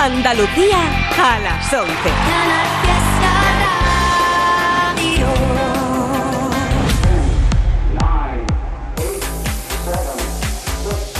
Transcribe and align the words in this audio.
Andalucía 0.00 0.78
a 1.20 1.40
las 1.40 1.72
11. 1.72 1.92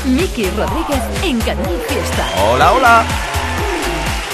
Miki 0.07 0.49
Rodríguez 0.51 1.03
en 1.25 1.41
Canal 1.41 1.83
Fiesta. 1.89 2.29
Hola, 2.41 2.73
hola. 2.73 3.05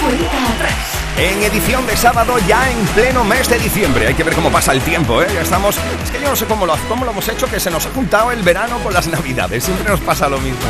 Cuenta 0.00 0.54
atrás. 0.54 0.74
En 1.16 1.42
edición 1.42 1.86
de 1.86 1.96
sábado, 1.96 2.36
ya 2.46 2.70
en 2.70 2.78
pleno 2.88 3.24
mes 3.24 3.48
de 3.48 3.58
diciembre. 3.58 4.08
Hay 4.08 4.14
que 4.14 4.24
ver 4.24 4.34
cómo 4.34 4.50
pasa 4.50 4.72
el 4.72 4.82
tiempo, 4.82 5.22
¿eh? 5.22 5.28
Ya 5.32 5.40
estamos. 5.40 5.78
Es 6.02 6.10
que 6.10 6.20
yo 6.20 6.28
no 6.28 6.36
sé 6.36 6.44
cómo 6.44 6.66
lo, 6.66 6.76
cómo 6.88 7.06
lo 7.06 7.12
hemos 7.12 7.26
hecho, 7.28 7.48
que 7.50 7.58
se 7.58 7.70
nos 7.70 7.86
ha 7.86 7.90
juntado 7.90 8.30
el 8.30 8.42
verano 8.42 8.78
con 8.80 8.92
las 8.92 9.08
navidades. 9.08 9.64
Siempre 9.64 9.88
nos 9.88 10.00
pasa 10.00 10.28
lo 10.28 10.38
mismo. 10.38 10.68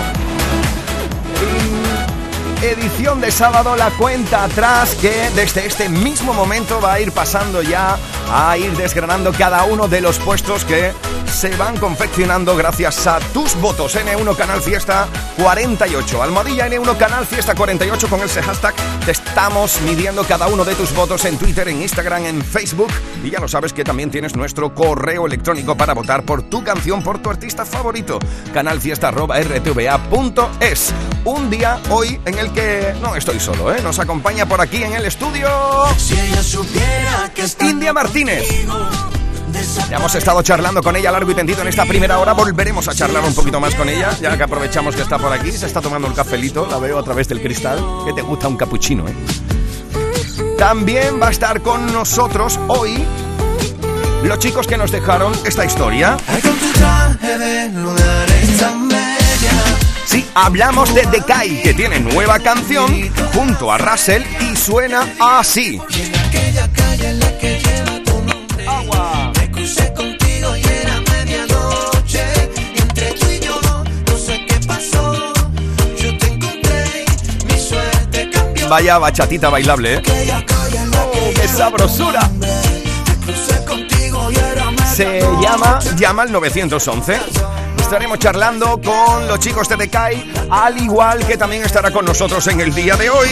Edición 2.70 3.20
de 3.20 3.30
sábado, 3.30 3.76
la 3.76 3.90
cuenta 3.90 4.44
atrás 4.44 4.94
que 4.94 5.30
desde 5.34 5.66
este 5.66 5.88
mismo 5.88 6.32
momento 6.32 6.80
va 6.80 6.94
a 6.94 7.00
ir 7.00 7.12
pasando 7.12 7.62
ya 7.62 7.98
a 8.30 8.56
ir 8.58 8.76
desgranando 8.76 9.32
cada 9.32 9.64
uno 9.64 9.88
de 9.88 10.00
los 10.00 10.18
puestos 10.18 10.64
que 10.64 10.92
se 11.34 11.56
van 11.56 11.76
confeccionando 11.76 12.56
gracias 12.56 13.06
a 13.06 13.18
tus 13.18 13.60
votos. 13.60 13.96
N1 13.96 14.36
Canal 14.36 14.60
Fiesta 14.60 15.08
48. 15.36 16.22
Almohadilla 16.22 16.68
N1 16.68 16.96
Canal 16.96 17.26
Fiesta 17.26 17.54
48 17.54 18.08
con 18.08 18.22
ese 18.22 18.40
hashtag. 18.40 18.74
Te 19.04 19.10
estamos 19.10 19.80
midiendo 19.82 20.24
cada 20.24 20.46
uno 20.46 20.64
de 20.64 20.74
tus 20.74 20.94
votos 20.94 21.24
en 21.24 21.36
Twitter, 21.36 21.68
en 21.68 21.82
Instagram, 21.82 22.26
en 22.26 22.42
Facebook. 22.42 22.92
Y 23.22 23.30
ya 23.30 23.40
lo 23.40 23.48
sabes 23.48 23.72
que 23.72 23.82
también 23.82 24.10
tienes 24.10 24.36
nuestro 24.36 24.74
correo 24.74 25.26
electrónico 25.26 25.76
para 25.76 25.92
votar 25.92 26.24
por 26.24 26.42
tu 26.42 26.62
canción, 26.62 27.02
por 27.02 27.18
tu 27.18 27.30
artista 27.30 27.64
favorito. 27.64 28.20
Canalfiesta.rtva.es. 28.52 30.94
Un 31.24 31.50
día 31.50 31.80
hoy 31.90 32.20
en 32.26 32.38
el 32.38 32.52
que 32.52 32.94
no 33.00 33.16
estoy 33.16 33.40
solo, 33.40 33.74
¿eh? 33.74 33.80
Nos 33.82 33.98
acompaña 33.98 34.46
por 34.46 34.60
aquí 34.60 34.84
en 34.84 34.92
el 34.92 35.06
estudio. 35.06 35.48
India 37.60 37.92
Martínez. 38.14 38.46
Ya 39.90 39.96
hemos 39.96 40.14
estado 40.14 40.40
charlando 40.42 40.80
con 40.84 40.94
ella 40.94 41.10
largo 41.10 41.32
y 41.32 41.34
tendido 41.34 41.62
en 41.62 41.68
esta 41.68 41.84
primera 41.84 42.20
hora. 42.20 42.32
Volveremos 42.32 42.86
a 42.86 42.94
charlar 42.94 43.24
un 43.24 43.34
poquito 43.34 43.58
más 43.58 43.74
con 43.74 43.88
ella, 43.88 44.16
ya 44.20 44.36
que 44.36 44.44
aprovechamos 44.44 44.94
que 44.94 45.02
está 45.02 45.18
por 45.18 45.32
aquí. 45.32 45.50
Se 45.50 45.66
está 45.66 45.80
tomando 45.80 46.06
el 46.06 46.14
cafelito, 46.14 46.64
la 46.70 46.78
veo 46.78 46.96
a 46.96 47.02
través 47.02 47.26
del 47.26 47.42
cristal. 47.42 47.84
Que 48.06 48.12
te 48.12 48.22
gusta 48.22 48.46
un 48.46 48.56
capuchino, 48.56 49.08
¿eh? 49.08 49.14
También 50.56 51.20
va 51.20 51.26
a 51.26 51.30
estar 51.32 51.60
con 51.60 51.92
nosotros 51.92 52.60
hoy 52.68 53.04
los 54.22 54.38
chicos 54.38 54.68
que 54.68 54.78
nos 54.78 54.92
dejaron 54.92 55.32
esta 55.44 55.64
historia. 55.64 56.16
Sí, 60.06 60.24
hablamos 60.34 60.94
de 60.94 61.02
Decay, 61.06 61.62
que 61.62 61.74
tiene 61.74 61.98
nueva 61.98 62.38
canción 62.38 63.10
junto 63.34 63.72
a 63.72 63.78
Russell 63.78 64.22
y 64.40 64.54
suena 64.54 65.04
así. 65.18 65.80
Vaya 78.68 78.98
bachatita 78.98 79.50
bailable, 79.50 79.94
¿eh? 79.94 80.02
¡Oh, 80.96 81.48
sabrosura! 81.56 82.30
Se 84.94 85.20
llama 85.40 85.78
Llama 85.96 86.22
al 86.22 86.32
911. 86.32 87.20
Estaremos 87.78 88.18
charlando 88.18 88.80
con 88.80 89.28
los 89.28 89.38
chicos 89.38 89.68
de 89.68 89.76
Decay, 89.76 90.32
al 90.50 90.78
igual 90.78 91.26
que 91.26 91.36
también 91.36 91.62
estará 91.64 91.90
con 91.90 92.04
nosotros 92.04 92.46
en 92.46 92.60
el 92.60 92.74
día 92.74 92.96
de 92.96 93.10
hoy. 93.10 93.28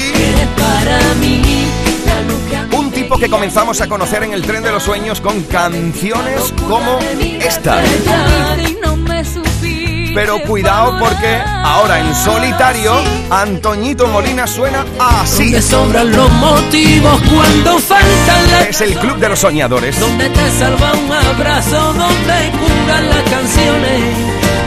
Un 2.76 2.90
tipo 2.90 3.16
que 3.16 3.28
comenzamos 3.30 3.80
a 3.80 3.88
conocer 3.88 4.24
en 4.24 4.32
el 4.32 4.42
tren 4.42 4.62
de 4.62 4.72
los 4.72 4.82
sueños 4.82 5.20
con 5.20 5.42
canciones 5.44 6.52
como 6.68 6.98
esta. 7.40 7.80
Pero 10.14 10.40
cuidado 10.42 10.98
porque 10.98 11.40
ahora 11.64 12.00
en 12.00 12.14
solitario 12.14 12.92
Antoñito 13.30 14.06
Molina 14.08 14.46
suena 14.46 14.84
así. 14.98 15.44
Donde 15.44 15.62
sobran 15.62 16.12
los 16.12 16.30
motivos 16.32 17.20
cuando 17.32 17.78
faltan 17.78 18.50
las 18.50 18.68
Es 18.68 18.80
el 18.82 18.98
club 18.98 19.16
de 19.16 19.28
los 19.30 19.38
soñadores. 19.38 19.98
Donde 19.98 20.28
te 20.28 20.50
salva 20.50 20.92
un 20.92 21.12
abrazo, 21.12 21.94
donde 21.94 22.50
curan 22.58 23.08
las 23.08 23.22
canciones. 23.22 24.00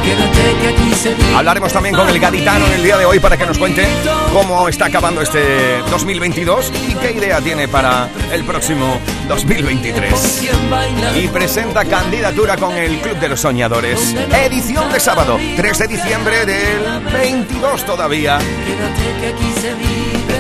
Quédate 0.04 0.62
que 0.62 0.68
aquí. 0.70 0.95
Hablaremos 1.36 1.72
también 1.72 1.96
con 1.96 2.10
el 2.10 2.20
gaditano 2.20 2.66
en 2.68 2.74
el 2.74 2.84
día 2.84 2.98
de 2.98 3.06
hoy 3.06 3.20
para 3.20 3.38
que 3.38 3.46
nos 3.46 3.58
cuente 3.58 3.86
cómo 4.34 4.68
está 4.68 4.86
acabando 4.86 5.22
este 5.22 5.80
2022 5.92 6.72
y 6.90 6.96
qué 6.96 7.12
idea 7.12 7.42
tiene 7.42 7.68
para 7.68 8.10
el 8.32 8.44
próximo 8.44 9.00
2023. 9.28 10.38
Quien 10.40 10.70
baila 10.70 11.18
Y 11.18 11.28
presenta 11.28 11.86
candidatura 11.86 12.58
con 12.58 12.76
el 12.76 13.00
Club 13.00 13.18
de 13.18 13.30
los 13.30 13.42
Soñadores. 13.42 14.16
Edición 14.32 14.92
de 14.92 15.00
sábado, 15.00 15.38
3 15.56 15.80
de 15.80 15.88
diciembre 15.88 16.46
del 16.46 17.00
22 17.12 17.86
todavía. 17.86 18.40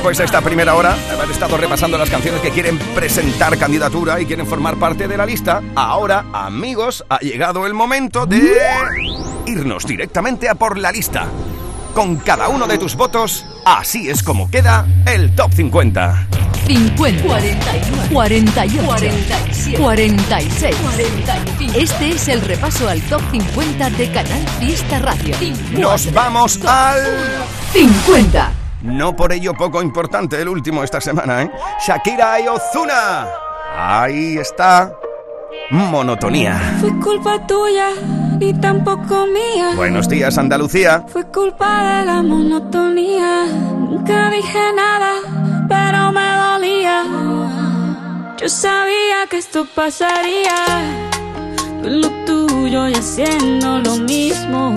De 0.06 0.24
esta 0.24 0.40
primera 0.40 0.76
hora, 0.76 0.96
haber 1.12 1.32
estado 1.32 1.58
repasando 1.58 1.98
las 1.98 2.12
canciones 2.12 2.40
que 2.40 2.52
quieren 2.52 2.78
presentar 2.94 3.58
candidatura 3.58 4.22
y 4.22 4.28
quieren 4.28 4.46
formar 4.46 4.76
parte 4.76 5.08
de 5.08 5.18
la 5.18 5.26
lista, 5.26 5.64
ahora, 5.76 6.26
amigos, 6.32 7.04
ha 7.10 7.18
llegado 7.20 7.66
el 7.66 7.74
momento 7.74 8.28
de 8.28 8.56
irnos 9.48 9.86
directamente 9.88 10.48
a 10.48 10.56
por 10.56 10.78
la 10.78 10.92
lista. 10.92 11.28
Con 11.96 12.18
cada 12.18 12.50
uno 12.50 12.68
de 12.68 12.78
tus 12.78 12.96
votos, 12.96 13.46
así 13.66 14.08
es 14.08 14.22
como 14.22 14.50
queda 14.50 14.86
el 15.08 15.34
top 15.36 15.52
50. 15.52 16.28
50, 16.68 17.24
49, 17.24 18.14
48, 18.14 18.86
47, 18.86 19.78
46, 19.82 20.76
45. 20.76 21.80
Este 21.80 22.10
es 22.10 22.28
el 22.28 22.42
repaso 22.42 22.88
al 22.88 23.02
top 23.02 23.22
50 23.32 23.90
de 23.90 24.12
Canal 24.12 24.48
Fiesta 24.60 25.00
Radio. 25.00 25.36
Nos 25.74 26.14
vamos 26.14 26.64
al... 26.64 27.02
50. 27.74 28.65
No 28.86 29.16
por 29.16 29.34
ello 29.34 29.54
poco 29.54 29.82
importante 29.82 30.40
el 30.40 30.48
último 30.48 30.84
esta 30.84 31.02
semana, 31.02 31.42
¿eh? 31.42 31.52
Shakira 31.86 32.40
y 32.40 32.48
Ozuna. 32.48 33.28
Ahí 33.76 34.38
está. 34.38 34.94
Monotonía. 35.72 36.78
Fue 36.80 36.92
culpa 37.00 37.46
tuya 37.48 37.90
y 38.40 38.54
tampoco 38.54 39.26
mía. 39.26 39.72
Buenos 39.76 40.08
días, 40.08 40.38
Andalucía. 40.38 41.04
Fue 41.08 41.26
culpa 41.26 41.98
de 42.00 42.06
la 42.06 42.22
monotonía. 42.22 43.46
Nunca 43.46 44.30
dije 44.30 44.60
nada, 44.76 45.14
pero 45.68 46.12
me 46.12 46.36
dolía. 46.38 47.04
Yo 48.38 48.48
sabía 48.48 49.26
que 49.30 49.40
esto 49.40 49.66
pasaría. 49.74 50.54
Tú 51.82 51.90
lo 51.90 52.10
tuyo 52.26 52.88
y 52.90 52.94
haciendo 52.94 53.80
lo 53.80 53.96
mismo. 53.98 54.74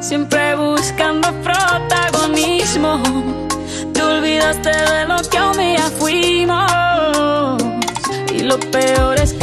Siempre 0.00 0.56
buscando 0.56 1.28
protagonismo. 1.42 3.02
Te 3.92 4.02
olvidaste 4.02 4.70
de 4.70 5.06
lo 5.06 5.16
que 5.28 5.40
un 5.40 5.58
día 5.58 5.90
fuimos. 5.98 7.62
Y 8.34 8.40
lo 8.40 8.58
peor 8.58 9.18
es 9.18 9.34
que 9.34 9.39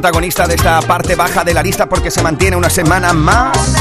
protagonista 0.00 0.46
de 0.46 0.54
esta 0.54 0.80
parte 0.82 1.16
baja 1.16 1.42
de 1.42 1.52
la 1.52 1.60
lista 1.60 1.88
porque 1.88 2.08
se 2.08 2.22
mantiene 2.22 2.56
una 2.56 2.70
semana 2.70 3.12
más 3.12 3.74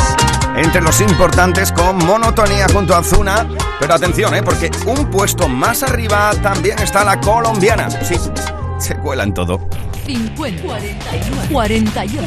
entre 0.56 0.82
los 0.82 1.00
importantes 1.00 1.72
con 1.72 1.96
monotonía 2.08 2.66
junto 2.74 2.96
a 2.96 3.04
Zuna. 3.04 3.48
Pero 3.80 3.94
atención, 3.94 4.34
¿eh? 4.34 4.42
porque 4.42 4.72
un 4.88 5.12
puesto 5.12 5.48
más 5.48 5.84
arriba 5.84 6.32
también 6.42 6.80
está 6.80 7.04
la 7.04 7.20
colombiana. 7.20 7.88
Sí, 8.04 8.16
se 8.80 8.96
cuelan 8.96 9.32
todo. 9.32 9.70
50, 10.08 10.64
49, 10.64 11.50
48, 11.52 12.26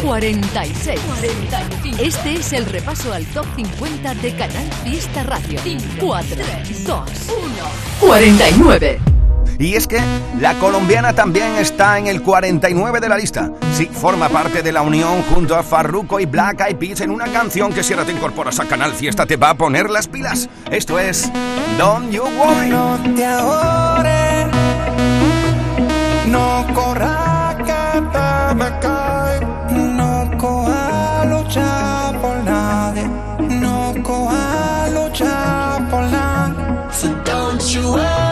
47, 0.00 0.02
46, 0.06 1.00
45. 1.00 2.02
Este 2.04 2.34
es 2.34 2.52
el 2.52 2.66
repaso 2.66 3.12
al 3.12 3.24
top 3.26 3.46
50 3.56 4.14
de 4.14 4.36
Canal 4.36 4.70
Fiesta 4.84 5.24
Radio. 5.24 5.58
4, 5.98 6.36
2, 6.86 6.86
1, 6.86 7.00
49. 7.98 9.00
Y 9.58 9.74
es 9.74 9.86
que 9.86 10.00
la 10.40 10.54
colombiana 10.54 11.12
también 11.12 11.54
está 11.56 11.98
en 11.98 12.06
el 12.06 12.22
49 12.22 13.00
de 13.00 13.08
la 13.08 13.16
lista. 13.16 13.50
Sí, 13.74 13.86
forma 13.86 14.28
parte 14.28 14.62
de 14.62 14.72
la 14.72 14.82
unión 14.82 15.22
junto 15.22 15.56
a 15.56 15.62
Farruko 15.62 16.20
y 16.20 16.26
Black 16.26 16.60
Eyed 16.60 16.76
Peas 16.76 17.00
en 17.00 17.10
una 17.10 17.26
canción 17.26 17.72
que 17.72 17.82
si 17.82 17.92
ahora 17.92 18.04
te 18.04 18.12
incorporas 18.12 18.58
a 18.60 18.66
Canal 18.66 18.92
Fiesta 18.92 19.26
te 19.26 19.36
va 19.36 19.50
a 19.50 19.54
poner 19.54 19.90
las 19.90 20.08
pilas. 20.08 20.48
Esto 20.70 20.98
es 20.98 21.30
Don't 21.78 22.10
You 22.10 22.22
Worry. 22.22 22.70
No 22.70 22.98
te 23.14 23.24
ahorres, 23.24 24.46
no 26.26 26.66
corras 26.74 27.56
que 27.56 28.00
te 28.00 28.54
me 28.54 28.78
cae, 28.80 29.40
no 29.70 30.30
coja 30.38 31.24
lucha 31.26 32.12
por 32.20 32.36
nadie, 32.44 33.08
no 33.48 33.94
coja 34.02 34.88
lucha 34.90 35.86
por 35.90 36.02
nadie. 36.02 36.92
So 36.92 37.08
don't 37.24 37.60
you 37.62 37.92
worry. 37.92 38.31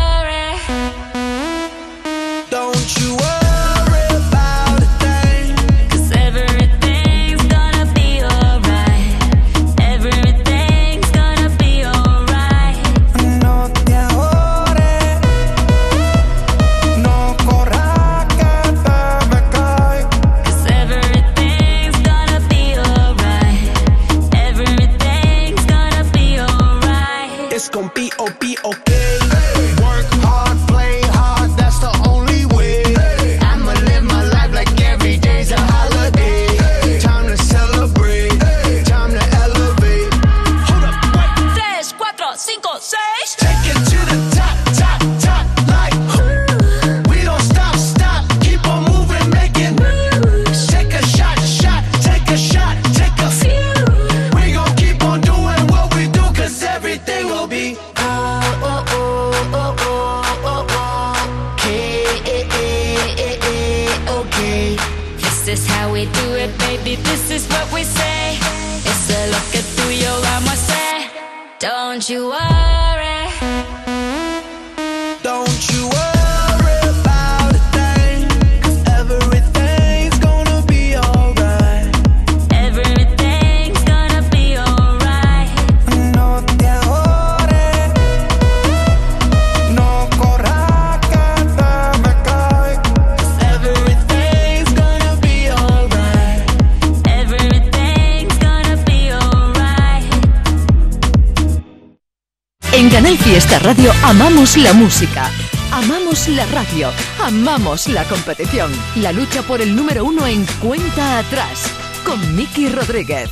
En 102.81 102.89
Canal 102.89 103.15
Fiesta 103.15 103.59
Radio 103.59 103.91
amamos 104.03 104.57
la 104.57 104.73
música, 104.73 105.29
amamos 105.71 106.27
la 106.29 106.47
radio, 106.47 106.89
amamos 107.23 107.87
la 107.87 108.03
competición. 108.05 108.71
La 108.95 109.11
lucha 109.11 109.43
por 109.43 109.61
el 109.61 109.75
número 109.75 110.03
uno 110.03 110.25
en 110.25 110.43
cuenta 110.59 111.19
atrás 111.19 111.71
con 112.03 112.35
Miki 112.35 112.69
Rodríguez. 112.69 113.29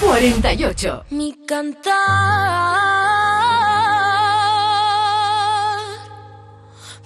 48. 0.00 1.04
Mi 1.12 1.34
cantar, 1.46 1.94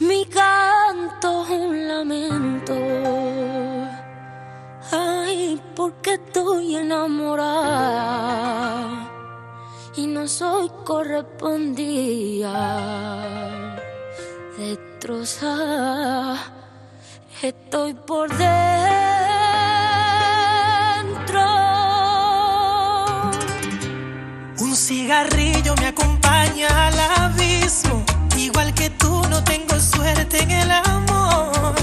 mi 0.00 0.26
canto 0.26 1.42
un 1.42 1.86
lamento. 1.86 2.74
Ay, 4.90 5.60
porque 5.76 6.14
estoy 6.14 6.74
enamorada 6.74 7.94
y 9.96 10.06
no 10.06 10.26
soy 10.26 10.70
correspondida. 10.84 13.76
Destrozada, 14.58 16.36
estoy 17.42 17.94
por 17.94 18.28
dentro. 18.36 18.54
Un 24.60 24.76
cigarrillo 24.76 25.74
me 25.76 25.86
acompaña 25.86 26.88
al 26.88 27.00
abismo, 27.22 28.04
igual 28.36 28.74
que 28.74 28.90
tú 28.90 29.22
no 29.30 29.42
tengo 29.44 29.78
suerte 29.78 30.42
en 30.42 30.50
el 30.50 30.70
amor. 30.70 31.74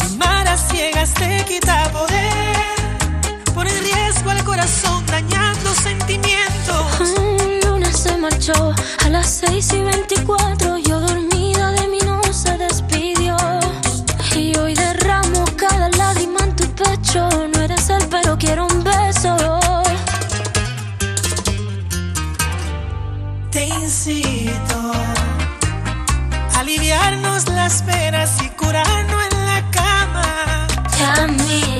Amar 0.00 0.48
a 0.48 0.56
ciegas 0.56 1.14
te 1.14 1.44
quita 1.46 1.90
poder, 1.92 2.56
por 3.54 3.66
el 3.66 3.78
riesgo 3.78 4.30
al 4.30 4.44
corazón 4.44 5.06
dañando 5.06 5.72
sentimientos 5.74 6.27
marchó 8.18 8.74
a 9.04 9.08
las 9.08 9.28
6 9.46 9.72
y 9.74 9.82
24. 9.82 10.78
Yo 10.78 11.00
dormida 11.00 11.72
de 11.72 11.88
mí 11.88 11.98
no 12.04 12.20
se 12.32 12.56
despidió. 12.58 13.36
Y 14.34 14.56
hoy 14.56 14.74
derramo 14.74 15.44
cada 15.56 15.88
lágrima 15.90 16.40
en 16.40 16.56
tu 16.56 16.64
pecho. 16.74 17.28
No 17.54 17.60
eres 17.60 17.88
él, 17.90 18.04
pero 18.10 18.36
quiero 18.38 18.66
un 18.66 18.82
beso. 18.82 19.36
Te 23.50 23.66
incito 23.66 24.92
a 26.54 26.60
aliviarnos 26.60 27.48
las 27.48 27.82
penas 27.82 28.42
y 28.42 28.48
curarnos 28.50 29.22
en 29.30 29.46
la 29.46 29.70
cama. 29.70 30.66
Ya 30.98 31.26
mí 31.26 31.77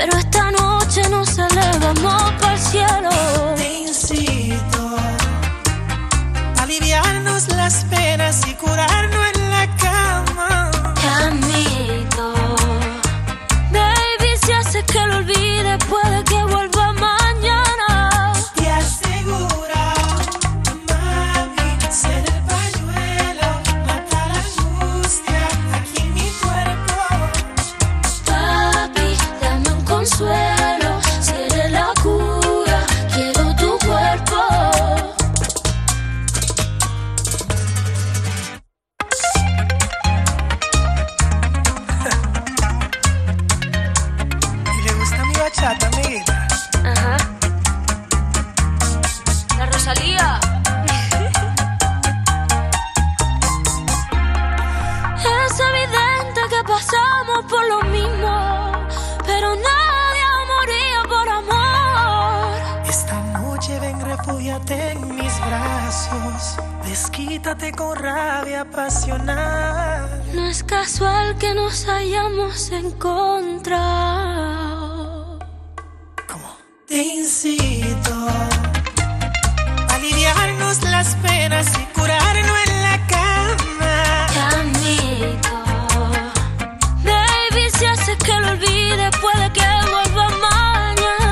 Pero 0.00 0.16
esta 0.16 0.50
noche 0.50 1.06
nos 1.10 1.36
elevamos 1.36 2.32
para 2.40 2.49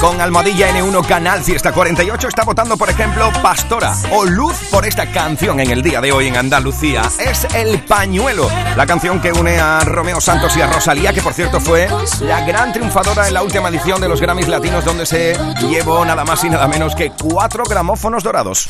con 0.08 0.22
Almohadilla 0.22 0.70
N1 0.70 1.06
Canal 1.06 1.44
Fiesta 1.44 1.70
48 1.70 2.28
está 2.28 2.42
votando, 2.42 2.78
por 2.78 2.88
ejemplo, 2.88 3.30
Pastora 3.42 3.94
o 4.10 4.24
Luz 4.24 4.56
por 4.70 4.86
esta 4.86 5.12
canción 5.12 5.60
en 5.60 5.70
el 5.70 5.82
día 5.82 6.00
de 6.00 6.12
hoy 6.12 6.28
en 6.28 6.36
Andalucía. 6.38 7.02
Es 7.18 7.46
El 7.52 7.82
Pañuelo, 7.82 8.48
la 8.74 8.86
canción 8.86 9.20
que 9.20 9.32
une 9.32 9.58
a 9.58 9.80
Romeo 9.80 10.18
Santos 10.18 10.56
y 10.56 10.62
a 10.62 10.66
Rosalía, 10.66 11.12
que 11.12 11.20
por 11.20 11.34
cierto 11.34 11.60
fue 11.60 11.88
la 12.22 12.40
gran 12.46 12.72
triunfadora 12.72 13.28
en 13.28 13.34
la 13.34 13.42
última 13.42 13.68
edición 13.68 14.00
de 14.00 14.08
los 14.08 14.18
Grammys 14.18 14.48
Latinos, 14.48 14.82
donde 14.82 15.04
se 15.04 15.36
llevó 15.68 16.02
nada 16.06 16.24
más 16.24 16.42
y 16.42 16.48
nada 16.48 16.66
menos 16.68 16.94
que 16.94 17.10
cuatro 17.10 17.64
gramófonos 17.64 18.24
dorados. 18.24 18.66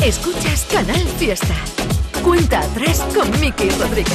Escuchas 0.00 0.64
Canal 0.70 1.08
Fiesta. 1.18 1.54
Cuenta 2.24 2.62
3 2.74 2.98
con 3.14 3.30
Miki 3.38 3.68
Rodríguez. 3.70 4.14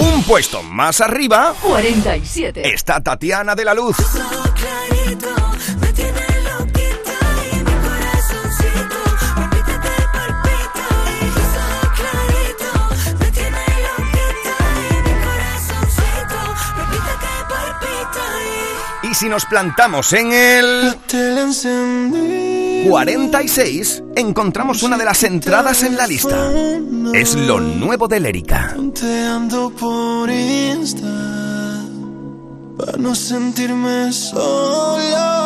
Un 0.00 0.24
puesto 0.24 0.60
más 0.64 1.00
arriba. 1.00 1.54
47. 1.62 2.74
Está 2.74 3.00
Tatiana 3.00 3.54
de 3.54 3.64
la 3.64 3.74
Luz. 3.74 3.96
Y 19.04 19.14
si 19.14 19.28
nos 19.28 19.44
plantamos 19.44 20.12
en 20.12 20.32
el... 20.32 20.98
46 22.88 24.02
encontramos 24.16 24.82
una 24.82 24.96
de 24.98 25.04
las 25.04 25.22
entradas 25.22 25.82
en 25.82 25.96
la 25.96 26.06
lista. 26.06 26.50
Es 27.12 27.34
lo 27.34 27.60
nuevo 27.60 28.08
de 28.08 28.20
Lérica. 28.20 28.76
por 29.78 30.30
Insta 30.30 31.82
para 32.76 32.98
no 32.98 33.14
sentirme 33.14 34.12
solo. 34.12 35.42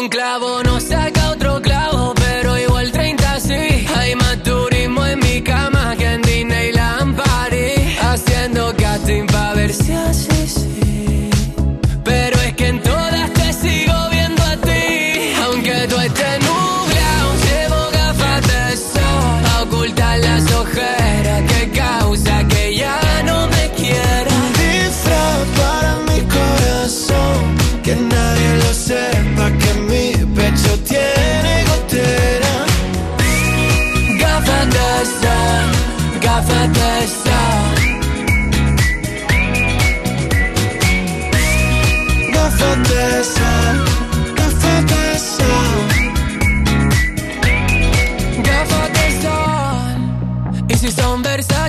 Un 0.00 0.08
clavo 0.08 0.62
no 0.62 0.80
saca 0.80 1.30
otro 1.30 1.57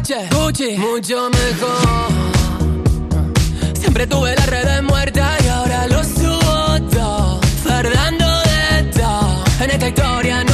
Gucci, 0.09 0.75
mucho 0.75 1.29
mejor. 1.29 2.09
Siempre 3.79 4.07
tuve 4.07 4.35
la 4.35 4.45
red 4.47 4.65
de 4.65 4.81
muerta 4.81 5.37
y 5.43 5.47
ahora 5.47 5.85
lo 5.87 6.03
subo 6.03 6.81
todo. 6.89 7.39
Fernando 7.63 8.25
de 8.25 8.83
todo. 8.91 9.43
En 9.63 9.69
esta 9.69 9.87
historia 9.87 10.43
no 10.45 10.48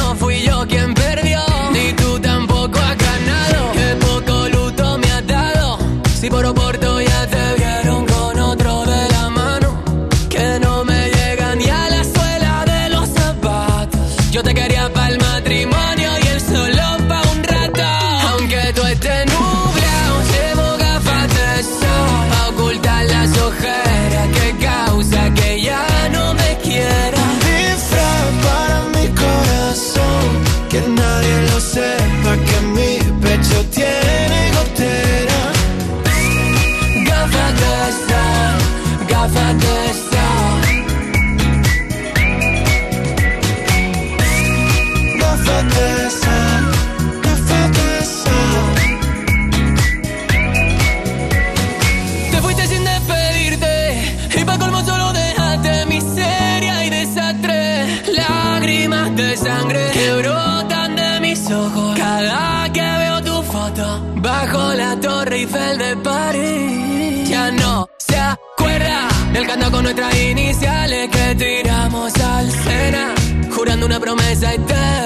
que 71.08 71.34
tiramos 71.34 72.12
al 72.20 72.50
cena. 72.50 73.14
Jurando 73.54 73.86
una 73.86 73.98
promesa 74.00 74.52
eterna, 74.52 75.05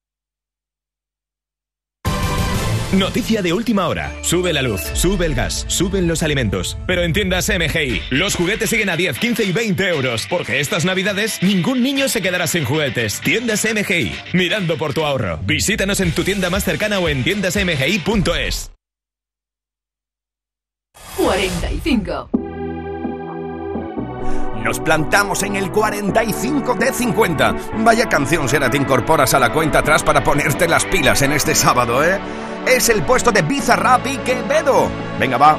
Noticia 2.97 3.41
de 3.41 3.53
última 3.53 3.87
hora. 3.87 4.11
Sube 4.21 4.51
la 4.51 4.61
luz, 4.61 4.81
sube 4.95 5.25
el 5.25 5.33
gas, 5.33 5.63
suben 5.69 6.09
los 6.09 6.23
alimentos. 6.23 6.77
Pero 6.85 7.03
en 7.03 7.13
tiendas 7.13 7.49
MGI, 7.49 8.01
los 8.09 8.35
juguetes 8.35 8.69
siguen 8.69 8.89
a 8.89 8.97
10, 8.97 9.17
15 9.17 9.45
y 9.45 9.51
20 9.53 9.87
euros. 9.87 10.27
Porque 10.29 10.59
estas 10.59 10.83
navidades 10.83 11.41
ningún 11.41 11.81
niño 11.83 12.09
se 12.09 12.21
quedará 12.21 12.47
sin 12.47 12.65
juguetes. 12.65 13.21
Tiendas 13.21 13.65
MGI, 13.65 14.11
mirando 14.33 14.77
por 14.77 14.93
tu 14.93 15.05
ahorro. 15.05 15.39
Visítanos 15.43 16.01
en 16.01 16.11
tu 16.11 16.25
tienda 16.25 16.49
más 16.49 16.65
cercana 16.65 16.99
o 16.99 17.07
en 17.07 17.23
tiendasmgi.es. 17.23 18.71
45. 21.15 22.29
Nos 24.65 24.79
plantamos 24.81 25.43
en 25.43 25.55
el 25.55 25.71
45 25.71 26.75
de 26.75 26.91
50. 26.91 27.55
Vaya 27.77 28.09
canción 28.09 28.49
será 28.49 28.69
te 28.69 28.75
incorporas 28.75 29.33
a 29.33 29.39
la 29.39 29.53
cuenta 29.53 29.79
atrás 29.79 30.03
para 30.03 30.25
ponerte 30.25 30.67
las 30.67 30.83
pilas 30.85 31.21
en 31.21 31.31
este 31.31 31.55
sábado, 31.55 32.03
¿eh? 32.03 32.19
Es 32.67 32.89
el 32.89 33.01
puesto 33.03 33.31
de 33.31 33.41
Bizarrap 33.41 34.05
y 34.07 34.17
Quevedo. 34.17 34.89
Venga, 35.19 35.37
va. 35.37 35.57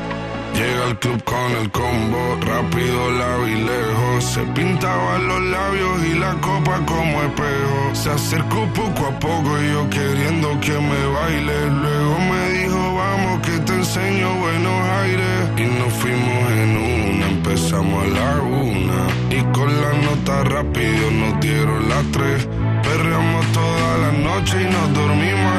Llega 0.55 0.85
al 0.85 0.99
club 0.99 1.23
con 1.25 1.51
el 1.61 1.71
combo, 1.71 2.37
rápido 2.43 3.11
la 3.13 3.37
vi 3.39 3.55
lejos. 3.55 4.25
Se 4.25 4.43
pintaban 4.55 5.27
los 5.27 5.41
labios 5.41 6.05
y 6.05 6.15
la 6.19 6.33
copa 6.41 6.79
como 6.87 7.23
espejo. 7.23 7.95
Se 7.95 8.11
acercó 8.11 8.67
poco 8.75 9.07
a 9.07 9.19
poco 9.19 9.51
y 9.63 9.73
yo 9.73 9.89
queriendo 9.91 10.61
que 10.61 10.73
me 10.73 11.07
baile. 11.07 11.71
Luego 11.71 12.19
me 12.19 12.51
dijo, 12.51 12.95
vamos 12.95 13.41
que 13.47 13.59
te 13.61 13.73
enseño 13.73 14.35
buenos 14.37 14.89
aires. 15.01 15.51
Y 15.57 15.65
nos 15.79 15.93
fuimos 15.95 16.51
en 16.53 16.77
una, 16.77 17.27
empezamos 17.29 18.05
a 18.05 18.09
la 18.09 18.43
una. 18.43 19.01
Y 19.31 19.43
con 19.55 19.69
la 19.81 19.93
nota 20.07 20.45
rápido 20.45 21.11
nos 21.11 21.41
dieron 21.41 21.89
las 21.89 22.05
tres. 22.13 22.47
Perreamos 22.83 23.47
toda 23.53 23.99
la 23.99 24.13
noche 24.13 24.63
y 24.63 24.65
nos 24.67 24.95
dormimos. 24.95 25.52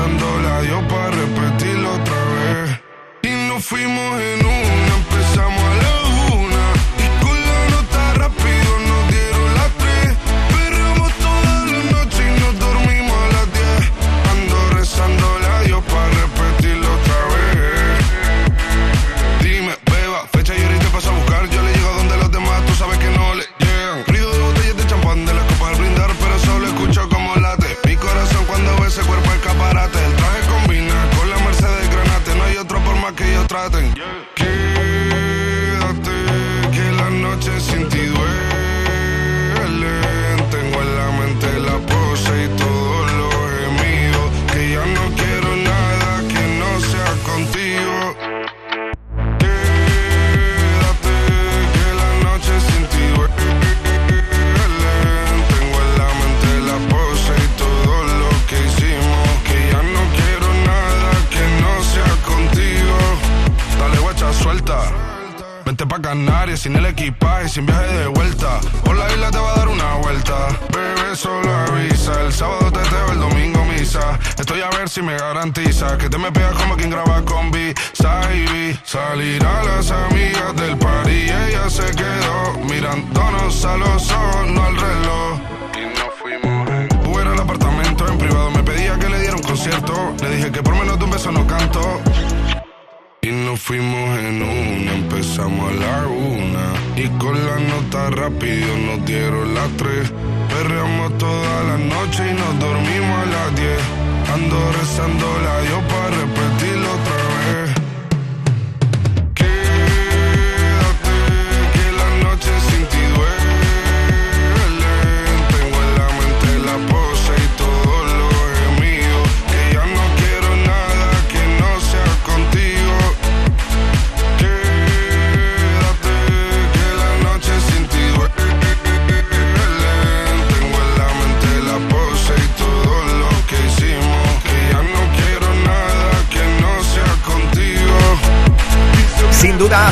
Ando 0.00 0.14
rezando 0.14 0.38
la 0.42 0.60
Dios 0.60 0.84
para 0.88 1.07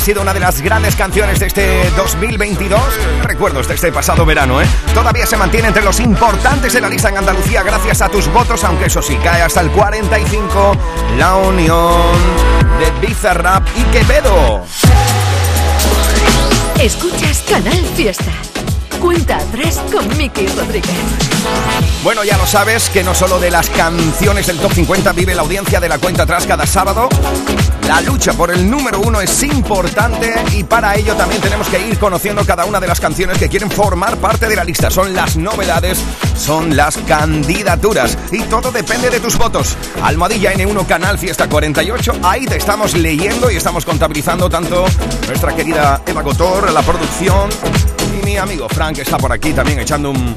sido 0.06 0.22
una 0.22 0.32
de 0.32 0.38
las 0.38 0.60
grandes 0.60 0.94
canciones 0.94 1.40
de 1.40 1.46
este 1.46 1.90
2022. 1.96 2.80
Recuerdos 3.24 3.66
de 3.66 3.74
este 3.74 3.90
pasado 3.90 4.24
verano, 4.24 4.62
¿eh? 4.62 4.66
Todavía 4.94 5.26
se 5.26 5.36
mantiene 5.36 5.66
entre 5.66 5.82
los 5.82 5.98
importantes 5.98 6.72
de 6.74 6.80
la 6.80 6.88
lista 6.88 7.08
en 7.08 7.18
Andalucía 7.18 7.64
gracias 7.64 8.02
a 8.02 8.08
tus 8.08 8.32
votos, 8.32 8.62
aunque 8.62 8.84
eso 8.84 9.02
sí, 9.02 9.16
cae 9.16 9.42
hasta 9.42 9.62
el 9.62 9.70
45. 9.72 10.76
La 11.18 11.34
unión 11.34 12.12
de 12.78 13.04
Bizarrap 13.04 13.66
y 13.76 13.82
Quevedo. 13.86 14.64
Escuchas 16.78 17.42
Canal 17.50 17.84
Fiesta. 17.96 18.30
Cuenta 19.00 19.38
atrás 19.38 19.82
con 19.90 20.06
Miki 20.16 20.46
Rodríguez. 20.46 20.94
Bueno, 22.04 22.22
ya 22.22 22.36
lo 22.36 22.46
sabes 22.46 22.90
que 22.90 23.02
no 23.02 23.12
solo 23.12 23.40
de 23.40 23.50
las 23.50 23.68
canciones 23.70 24.46
del 24.46 24.58
Top 24.58 24.72
50 24.72 25.10
vive 25.14 25.34
la 25.34 25.42
audiencia 25.42 25.80
de 25.80 25.88
la 25.88 25.98
cuenta 25.98 26.22
atrás 26.22 26.46
cada 26.46 26.64
sábado. 26.64 27.08
La 27.86 28.00
lucha 28.00 28.32
por 28.32 28.50
el 28.50 28.68
número 28.68 29.00
uno 29.00 29.20
es 29.20 29.42
importante 29.44 30.34
y 30.52 30.64
para 30.64 30.96
ello 30.96 31.14
también 31.14 31.40
tenemos 31.40 31.68
que 31.68 31.78
ir 31.78 31.96
conociendo 31.98 32.44
cada 32.44 32.64
una 32.64 32.80
de 32.80 32.88
las 32.88 32.98
canciones 32.98 33.38
que 33.38 33.48
quieren 33.48 33.70
formar 33.70 34.16
parte 34.16 34.48
de 34.48 34.56
la 34.56 34.64
lista. 34.64 34.90
Son 34.90 35.14
las 35.14 35.36
novedades, 35.36 35.98
son 36.36 36.76
las 36.76 36.98
candidaturas 36.98 38.18
y 38.32 38.42
todo 38.42 38.72
depende 38.72 39.08
de 39.08 39.20
tus 39.20 39.38
votos. 39.38 39.76
Almohadilla 40.02 40.52
N1 40.54 40.84
Canal 40.86 41.16
Fiesta 41.16 41.48
48, 41.48 42.14
ahí 42.24 42.44
te 42.44 42.56
estamos 42.56 42.94
leyendo 42.94 43.52
y 43.52 43.56
estamos 43.56 43.84
contabilizando 43.84 44.50
tanto 44.50 44.84
nuestra 45.28 45.54
querida 45.54 46.02
Eva 46.06 46.22
Gotor, 46.22 46.72
la 46.72 46.82
producción 46.82 47.48
y 48.20 48.24
mi 48.24 48.36
amigo 48.36 48.68
Frank 48.68 48.98
está 48.98 49.16
por 49.16 49.32
aquí 49.32 49.52
también 49.52 49.78
echando 49.78 50.10
un, 50.10 50.34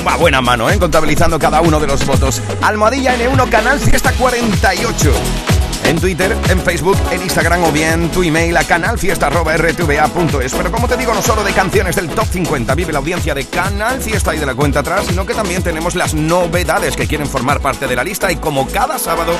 una 0.00 0.16
buena 0.16 0.40
mano, 0.40 0.70
¿eh? 0.70 0.78
contabilizando 0.78 1.38
cada 1.38 1.60
uno 1.60 1.78
de 1.78 1.88
los 1.88 2.06
votos. 2.06 2.40
Almohadilla 2.62 3.16
N1 3.18 3.50
Canal 3.50 3.78
Fiesta 3.78 4.12
48 4.12 5.55
en 5.86 6.00
Twitter, 6.00 6.36
en 6.48 6.60
Facebook, 6.60 6.96
en 7.12 7.22
Instagram 7.22 7.64
o 7.64 7.72
bien 7.72 8.10
tu 8.10 8.22
email 8.22 8.56
a 8.56 8.64
canalfiesta.rtva.es. 8.64 10.54
Pero 10.54 10.72
como 10.72 10.88
te 10.88 10.96
digo, 10.96 11.14
no 11.14 11.22
solo 11.22 11.44
de 11.44 11.52
canciones 11.52 11.96
del 11.96 12.08
Top 12.08 12.26
50 12.26 12.74
vive 12.74 12.92
la 12.92 12.98
audiencia 12.98 13.34
de 13.34 13.44
Canal 13.46 14.00
Fiesta 14.00 14.34
y 14.34 14.38
de 14.38 14.46
la 14.46 14.54
cuenta 14.54 14.80
atrás, 14.80 15.06
sino 15.06 15.24
que 15.24 15.34
también 15.34 15.62
tenemos 15.62 15.94
las 15.94 16.14
novedades 16.14 16.96
que 16.96 17.06
quieren 17.06 17.28
formar 17.28 17.60
parte 17.60 17.86
de 17.86 17.94
la 17.94 18.04
lista 18.04 18.32
y 18.32 18.36
como 18.36 18.66
cada 18.68 18.98
sábado 18.98 19.34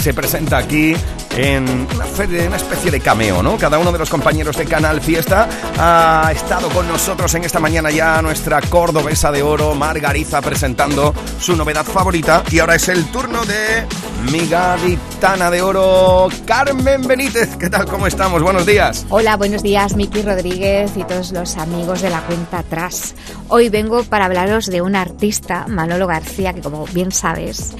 se 0.00 0.12
presenta 0.12 0.58
aquí 0.58 0.94
en 1.36 1.86
una, 1.94 2.04
fe- 2.06 2.46
una 2.46 2.56
especie 2.56 2.90
de 2.90 3.00
cameo, 3.00 3.42
¿no? 3.42 3.56
Cada 3.58 3.78
uno 3.78 3.92
de 3.92 3.98
los 3.98 4.08
compañeros 4.08 4.56
de 4.56 4.64
Canal 4.64 5.00
Fiesta 5.02 5.48
ha 5.78 6.30
estado 6.32 6.68
con 6.70 6.88
nosotros 6.88 7.34
en 7.34 7.44
esta 7.44 7.60
mañana 7.60 7.90
ya 7.90 8.22
nuestra 8.22 8.60
cordobesa 8.62 9.30
de 9.30 9.42
oro, 9.42 9.74
Margariza, 9.74 10.40
presentando 10.40 11.14
su 11.40 11.54
novedad 11.54 11.84
favorita. 11.84 12.42
Y 12.50 12.58
ahora 12.58 12.74
es 12.76 12.88
el 12.88 13.04
turno 13.10 13.44
de 13.44 13.84
mi 14.32 14.48
gaditana 14.48 15.50
de 15.50 15.60
oro, 15.60 16.28
Carmen 16.46 17.06
Benítez. 17.06 17.56
¿Qué 17.56 17.68
tal? 17.68 17.84
¿Cómo 17.86 18.06
estamos? 18.06 18.42
Buenos 18.42 18.64
días. 18.64 19.04
Hola, 19.10 19.36
buenos 19.36 19.62
días, 19.62 19.94
Miki 19.94 20.22
Rodríguez 20.22 20.92
y 20.96 21.04
todos 21.04 21.32
los 21.32 21.58
amigos 21.58 22.00
de 22.00 22.08
la 22.10 22.22
cuenta 22.22 22.60
atrás. 22.60 23.14
Hoy 23.48 23.68
vengo 23.68 24.02
para 24.04 24.24
hablaros 24.24 24.66
de 24.66 24.80
un 24.80 24.96
artista, 24.96 25.66
Manolo 25.68 26.06
García, 26.06 26.54
que 26.54 26.62
como 26.62 26.86
bien 26.86 27.12
sabes, 27.12 27.74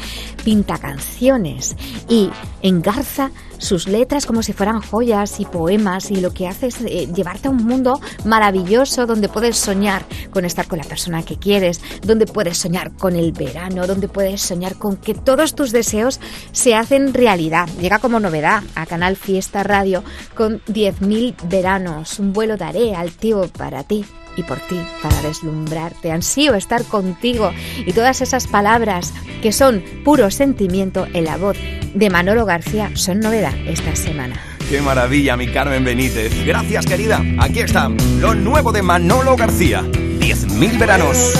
pinta 0.44 0.76
canciones 0.78 1.74
y 2.08 2.30
engarza 2.62 3.30
sus 3.58 3.88
letras 3.88 4.26
como 4.26 4.42
si 4.42 4.52
fueran 4.52 4.80
joyas 4.80 5.40
y 5.40 5.44
poemas 5.44 6.10
y 6.10 6.16
lo 6.16 6.32
que 6.32 6.48
hace 6.48 6.68
es 6.68 6.80
eh, 6.80 7.08
llevarte 7.14 7.48
a 7.48 7.50
un 7.50 7.64
mundo 7.64 8.00
maravilloso 8.24 9.06
donde 9.06 9.28
puedes 9.28 9.56
soñar 9.56 10.04
con 10.30 10.44
estar 10.44 10.66
con 10.66 10.78
la 10.78 10.84
persona 10.84 11.22
que 11.22 11.36
quieres, 11.36 11.80
donde 12.02 12.26
puedes 12.26 12.58
soñar 12.58 12.92
con 12.92 13.16
el 13.16 13.32
verano, 13.32 13.86
donde 13.86 14.08
puedes 14.08 14.42
soñar 14.42 14.76
con 14.76 14.96
que 14.96 15.14
todos 15.14 15.54
tus 15.54 15.72
deseos 15.72 16.20
se 16.52 16.74
hacen 16.74 17.14
realidad. 17.14 17.68
Llega 17.80 17.98
como 17.98 18.20
novedad 18.20 18.62
a 18.74 18.86
Canal 18.86 19.16
Fiesta 19.16 19.62
Radio 19.62 20.02
con 20.34 20.60
10.000 20.66 21.34
veranos, 21.48 22.18
un 22.18 22.32
vuelo 22.32 22.56
daré 22.56 22.94
altivo 22.94 23.48
para 23.48 23.84
ti 23.84 24.04
y 24.36 24.42
por 24.42 24.58
ti, 24.60 24.78
para 25.02 25.22
deslumbrarte. 25.22 26.12
Ansío 26.12 26.54
estar 26.54 26.84
contigo 26.84 27.52
y 27.78 27.92
todas 27.92 28.20
esas 28.20 28.46
palabras 28.46 29.12
que 29.42 29.52
son 29.52 29.82
puro 30.04 30.30
sentimiento 30.30 31.06
en 31.12 31.24
la 31.24 31.36
voz 31.36 31.56
de 31.94 32.10
Manolo 32.10 32.44
García 32.44 32.90
son 32.94 33.20
novedad 33.20 33.54
esta 33.66 33.96
semana. 33.96 34.36
Qué 34.68 34.80
maravilla, 34.80 35.36
mi 35.36 35.46
Carmen 35.46 35.84
Benítez. 35.84 36.32
Gracias, 36.44 36.86
querida. 36.86 37.22
Aquí 37.38 37.60
está 37.60 37.88
lo 38.20 38.34
nuevo 38.34 38.72
de 38.72 38.82
Manolo 38.82 39.36
García. 39.36 39.82
10.000 39.82 40.78
veranos. 40.78 41.34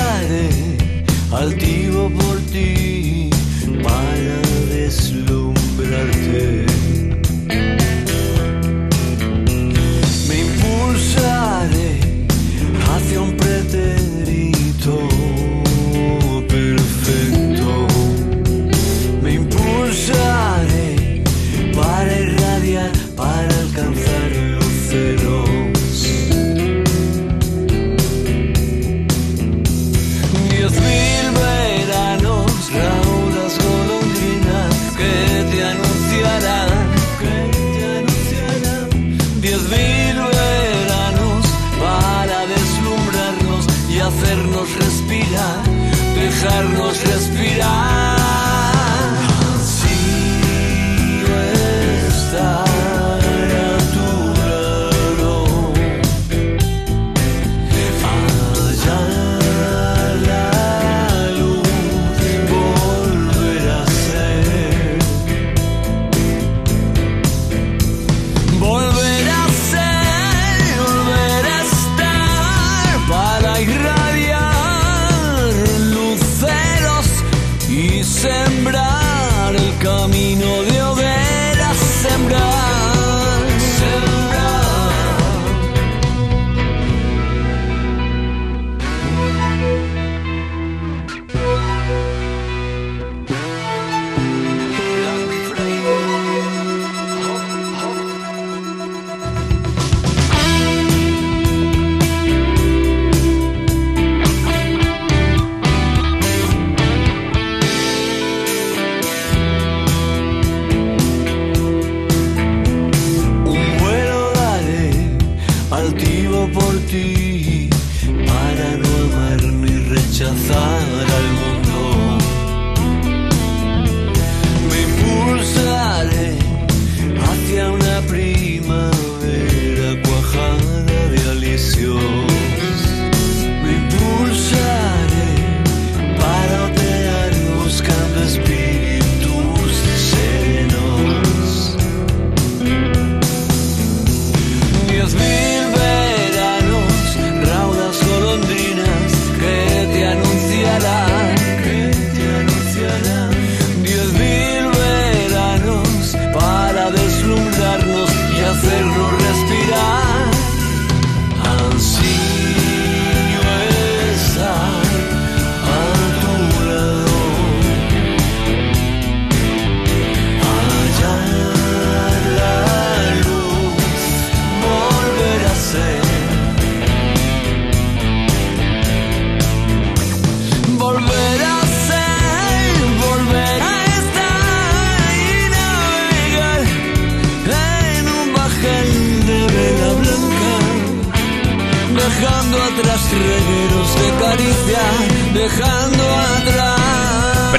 altivo 1.32 2.08
por 2.10 2.38
ti 2.52 3.30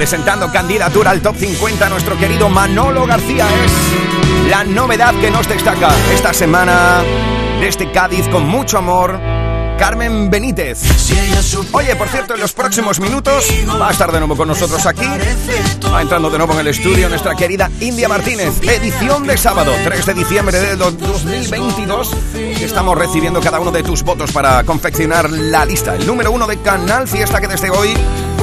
Presentando 0.10 0.50
candidatura 0.50 1.12
al 1.12 1.22
top 1.22 1.36
50, 1.36 1.90
nuestro 1.90 2.18
querido 2.18 2.48
Manolo 2.48 3.06
García 3.06 3.46
es 3.66 4.50
la 4.50 4.64
novedad 4.64 5.14
que 5.20 5.30
nos 5.30 5.50
destaca 5.50 5.90
esta 6.14 6.34
semana 6.34 7.04
desde 7.60 7.92
Cádiz 7.92 8.26
con 8.30 8.48
mucho 8.48 8.78
amor. 8.78 9.20
Carmen 9.78 10.30
Benítez. 10.30 10.80
Oye, 11.74 11.94
por 11.98 12.08
cierto, 12.08 12.36
en 12.36 12.40
los 12.40 12.54
próximos 12.54 13.02
minutos 13.02 13.54
va 13.70 13.90
a 13.90 13.92
estar 13.92 14.10
de 14.14 14.20
nuevo 14.20 14.38
con 14.38 14.48
nosotros 14.48 14.86
aquí. 14.86 15.06
Va 15.94 16.02
entrando 16.02 16.30
de 16.30 16.38
nuevo 16.38 16.54
en 16.54 16.60
el 16.62 16.68
estudio 16.68 17.10
nuestra 17.10 17.36
querida 17.36 17.70
India 17.82 18.08
Martínez. 18.08 18.62
Edición 18.64 19.28
de 19.28 19.38
sábado, 19.38 19.74
3 19.84 20.06
de 20.06 20.14
diciembre 20.14 20.58
de 20.58 20.78
2022. 20.78 22.16
Estamos 22.62 22.98
recibiendo 22.98 23.42
cada 23.42 23.60
uno 23.60 23.72
de 23.72 23.84
tus 23.84 24.04
votos 24.04 24.32
para 24.32 24.64
confeccionar 24.64 25.30
la 25.30 25.66
lista. 25.66 25.96
El 25.96 26.08
número 26.08 26.32
uno 26.32 26.48
de 26.48 26.62
Canal 26.62 27.10
Fiesta 27.10 27.42
que 27.42 27.50
desde 27.50 27.70
hoy 27.70 27.94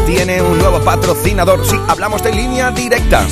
tiene 0.07 0.43
un 0.43 0.59
nuevo 0.59 0.81
patrocinador. 0.81 1.65
Sí, 1.67 1.77
hablamos 1.89 2.23
de 2.23 2.33
línea 2.33 2.71
directa. 2.71 3.27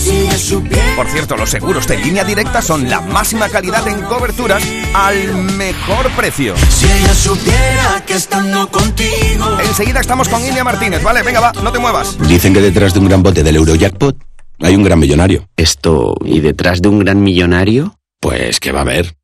Por 0.96 1.06
cierto, 1.08 1.37
los 1.37 1.50
seguros 1.50 1.87
de 1.87 1.98
línea 1.98 2.24
directa 2.24 2.62
son 2.62 2.88
la 2.88 3.00
máxima 3.00 3.48
calidad 3.48 3.87
en 3.88 4.02
coberturas 4.02 4.62
al 4.94 5.35
mejor 5.56 6.11
precio. 6.16 6.54
Si 6.68 6.87
ella 6.87 7.14
supiera 7.14 8.02
que 8.06 8.14
estando 8.14 8.68
contigo. 8.68 9.58
Enseguida 9.64 10.00
estamos 10.00 10.28
con 10.28 10.44
India 10.44 10.64
Martínez, 10.64 11.02
¿vale? 11.02 11.22
Venga, 11.22 11.40
va, 11.40 11.52
no 11.52 11.72
te 11.72 11.78
muevas. 11.78 12.16
Dicen 12.28 12.52
que 12.52 12.61
detrás 12.61 12.94
de 12.94 13.00
un 13.00 13.08
gran 13.08 13.22
bote 13.22 13.42
del 13.42 13.56
Eurojackpot 13.56 14.16
hay 14.61 14.74
un 14.74 14.82
gran 14.82 14.98
millonario. 14.98 15.48
Esto, 15.56 16.14
¿y 16.24 16.40
detrás 16.40 16.82
de 16.82 16.88
un 16.88 17.00
gran 17.00 17.22
millonario? 17.22 17.98
Pues 18.20 18.61
que 18.61 18.72
va 18.72 18.80
a 18.80 18.82
haber 18.82 19.16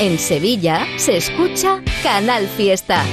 En 0.00 0.18
Sevilla 0.18 0.86
se 0.96 1.18
escucha 1.18 1.82
Canal 2.02 2.48
Fiesta. 2.48 3.04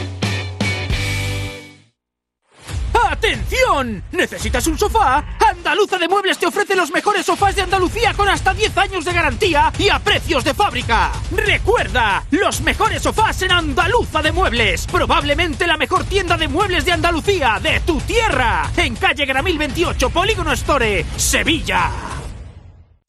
¡Atención! 3.10 4.02
¿Necesitas 4.14 4.66
un 4.68 4.80
sofá? 4.80 5.22
Andaluza 5.50 5.98
de 5.98 6.08
Muebles 6.08 6.38
te 6.38 6.46
ofrece 6.46 6.78
los 6.78 6.90
mejores 6.92 7.26
sofás 7.26 7.58
de 7.58 7.64
Andalucía 7.64 8.14
con 8.14 8.30
hasta 8.30 8.54
10 8.54 8.78
años 8.78 9.04
de 9.04 9.12
garantía 9.12 9.74
y 9.78 9.90
a 9.90 10.00
precios 10.00 10.46
de 10.46 10.54
fábrica. 10.54 11.12
Recuerda, 11.32 12.24
los 12.32 12.62
mejores 12.62 13.02
sofás 13.02 13.42
en 13.42 13.52
Andaluza 13.52 14.22
de 14.22 14.32
Muebles. 14.32 14.88
Probablemente 14.88 15.68
la 15.68 15.76
mejor 15.76 16.06
tienda 16.06 16.38
de 16.38 16.48
muebles 16.48 16.86
de 16.86 16.94
Andalucía, 16.94 17.60
de 17.62 17.82
tu 17.82 18.00
tierra. 18.00 18.72
En 18.78 18.96
calle 18.96 19.26
Gramil 19.26 19.58
28, 19.58 20.10
Polígono 20.10 20.54
Store, 20.54 21.06
Sevilla. 21.18 22.17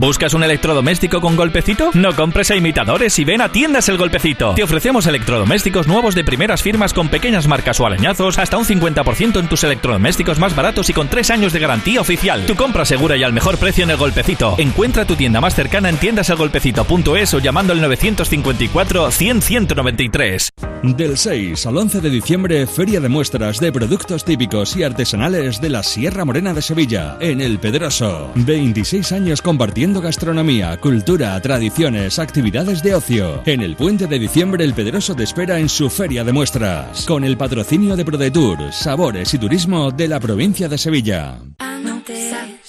¿Buscas 0.00 0.32
un 0.32 0.44
electrodoméstico 0.44 1.20
con 1.20 1.34
golpecito? 1.34 1.90
No 1.92 2.14
compres 2.14 2.52
a 2.52 2.56
imitadores 2.56 3.18
y 3.18 3.24
ven 3.24 3.40
a 3.40 3.50
Tiendas 3.50 3.88
El 3.88 3.98
Golpecito. 3.98 4.54
Te 4.54 4.62
ofrecemos 4.62 5.08
electrodomésticos 5.08 5.88
nuevos 5.88 6.14
de 6.14 6.22
primeras 6.22 6.62
firmas 6.62 6.94
con 6.94 7.08
pequeñas 7.08 7.48
marcas 7.48 7.80
o 7.80 7.86
arañazos, 7.86 8.38
hasta 8.38 8.58
un 8.58 8.64
50% 8.64 9.40
en 9.40 9.48
tus 9.48 9.64
electrodomésticos 9.64 10.38
más 10.38 10.54
baratos 10.54 10.88
y 10.88 10.92
con 10.92 11.08
3 11.08 11.32
años 11.32 11.52
de 11.52 11.58
garantía 11.58 12.00
oficial. 12.00 12.46
Tu 12.46 12.54
compra 12.54 12.84
segura 12.84 13.16
y 13.16 13.24
al 13.24 13.32
mejor 13.32 13.58
precio 13.58 13.82
en 13.82 13.90
El 13.90 13.96
Golpecito. 13.96 14.54
Encuentra 14.58 15.04
tu 15.04 15.16
tienda 15.16 15.40
más 15.40 15.56
cercana 15.56 15.88
en 15.88 15.96
tiendaselgolpecito.es 15.96 17.34
o 17.34 17.40
llamando 17.40 17.72
al 17.72 17.80
954 17.80 19.10
100 19.10 19.42
193. 19.42 20.52
Del 20.84 21.18
6 21.18 21.66
al 21.66 21.76
11 21.76 22.00
de 22.00 22.10
diciembre, 22.10 22.64
Feria 22.68 23.00
de 23.00 23.08
Muestras 23.08 23.58
de 23.58 23.72
Productos 23.72 24.24
Típicos 24.24 24.76
y 24.76 24.84
Artesanales 24.84 25.60
de 25.60 25.70
la 25.70 25.82
Sierra 25.82 26.24
Morena 26.24 26.54
de 26.54 26.62
Sevilla, 26.62 27.16
en 27.18 27.40
El 27.40 27.58
Pedroso. 27.58 28.30
26 28.36 29.10
años 29.10 29.42
compartiendo 29.42 29.87
gastronomía, 29.94 30.76
cultura, 30.78 31.40
tradiciones, 31.40 32.18
actividades 32.18 32.82
de 32.82 32.94
ocio. 32.94 33.42
En 33.46 33.60
el 33.60 33.76
puente 33.76 34.06
de 34.06 34.18
diciembre, 34.18 34.64
El 34.64 34.74
Pedroso 34.74 35.14
te 35.14 35.24
espera 35.24 35.58
en 35.58 35.68
su 35.68 35.90
Feria 35.90 36.24
de 36.24 36.32
Muestras, 36.32 37.04
con 37.06 37.24
el 37.24 37.36
patrocinio 37.36 37.96
de 37.96 38.04
ProDetour, 38.04 38.72
Sabores 38.72 39.32
y 39.34 39.38
Turismo 39.38 39.90
de 39.90 40.08
la 40.08 40.20
provincia 40.20 40.68
de 40.68 40.78
Sevilla. 40.78 41.38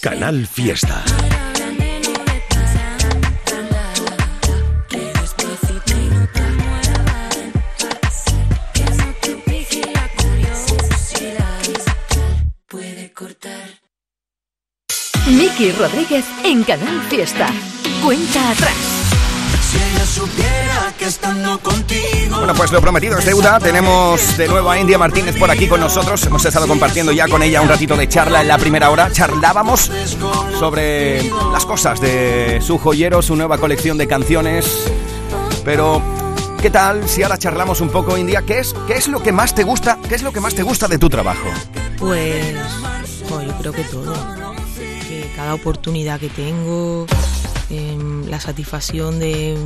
Canal 0.02 0.48
Fiesta. 0.48 1.04
Miki 15.60 15.74
Rodríguez 15.74 16.24
en 16.46 16.64
Canal 16.64 17.02
Fiesta. 17.10 17.50
Cuenta 18.02 18.52
atrás. 18.52 18.74
Si 19.70 19.76
ella 19.78 20.06
supiera 20.06 20.94
que 20.98 21.06
estando 21.06 21.60
contigo. 21.60 22.38
Bueno, 22.38 22.54
pues 22.54 22.72
lo 22.72 22.80
prometido 22.80 23.18
es 23.18 23.26
deuda. 23.26 23.60
Tenemos 23.60 24.38
de 24.38 24.48
nuevo 24.48 24.72
a 24.72 24.80
India 24.80 24.98
Martínez 24.98 25.36
por 25.38 25.52
aquí 25.52 25.68
con 25.68 25.82
nosotros. 25.82 26.26
Hemos 26.26 26.46
estado 26.46 26.66
compartiendo 26.66 27.12
ya 27.12 27.28
con 27.28 27.44
ella 27.44 27.62
un 27.62 27.68
ratito 27.68 27.98
de 27.98 28.08
charla 28.08 28.40
en 28.40 28.48
la 28.48 28.58
primera 28.58 28.90
hora. 28.90 29.12
Charlábamos 29.12 29.92
sobre 30.58 31.30
las 31.52 31.66
cosas 31.66 32.00
de 32.00 32.62
su 32.66 32.78
joyero, 32.78 33.22
su 33.22 33.36
nueva 33.36 33.58
colección 33.58 33.98
de 33.98 34.08
canciones. 34.08 34.90
Pero, 35.66 36.02
¿qué 36.62 36.70
tal 36.70 37.10
si 37.10 37.24
ahora 37.24 37.38
charlamos 37.38 37.82
un 37.82 37.90
poco, 37.90 38.18
India? 38.18 38.44
¿Qué 38.44 38.60
es, 38.60 38.74
qué 38.88 38.94
es 38.94 39.10
lo 39.10 39.22
que 39.22 39.34
más 39.34 39.54
te 39.54 39.64
gusta? 39.64 39.98
¿Qué 40.08 40.16
es 40.16 40.24
lo 40.24 40.32
que 40.32 40.40
más 40.40 40.56
te 40.56 40.64
gusta 40.64 40.88
de 40.88 40.98
tu 40.98 41.10
trabajo? 41.10 41.50
Pues, 41.98 42.56
pues 43.28 43.46
yo 43.46 43.54
creo 43.58 43.74
que 43.74 43.84
todo. 43.84 44.49
Cada 45.40 45.54
oportunidad 45.54 46.20
que 46.20 46.28
tengo, 46.28 47.06
em, 47.70 48.26
la 48.28 48.42
satisfacción 48.42 49.20
de, 49.20 49.58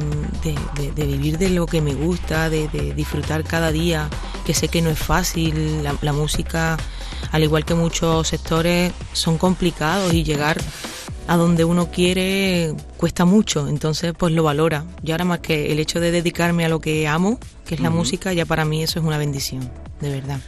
de- 0.43 0.55
de- 0.79 0.91
de 0.91 1.05
vivir 1.07 1.39
de 1.39 1.49
lo 1.49 1.65
que 1.65 1.81
me 1.81 1.95
gusta, 1.95 2.47
de, 2.51 2.67
disfrutar 2.95 3.43
cada 3.43 3.71
día, 3.71 4.07
que 4.45 4.53
sé 4.53 4.67
que 4.67 4.83
no 4.83 4.91
es 4.91 4.99
fácil. 4.99 5.81
La, 5.83 5.95
la 6.03 6.13
música, 6.13 6.77
al 7.31 7.41
igual 7.41 7.65
que 7.65 7.73
muchos 7.73 8.27
sectores, 8.27 8.93
son 9.13 9.39
complicados 9.39 10.13
y 10.13 10.23
llegar 10.23 10.61
a 11.27 11.37
donde 11.37 11.65
uno 11.65 11.89
quiere 11.89 12.75
cuesta 12.97 13.25
mucho, 13.25 13.67
entonces 13.67 14.13
pues 14.15 14.31
lo 14.31 14.43
valora. 14.43 14.85
Y 15.03 15.09
ahora 15.09 15.25
más 15.25 15.39
que 15.39 15.71
el 15.71 15.79
hecho 15.79 15.99
de 15.99 16.11
dedicarme 16.11 16.65
a 16.65 16.69
lo 16.69 16.79
que 16.81 17.07
amo, 17.07 17.39
que 17.65 17.73
es 17.73 17.81
la 17.81 17.89
música, 17.89 18.31
ya 18.31 18.45
para 18.45 18.63
mí 18.63 18.83
eso 18.83 18.99
es 18.99 19.05
una 19.05 19.17
bendición, 19.17 19.67
de 20.01 20.11
verdad. 20.11 20.39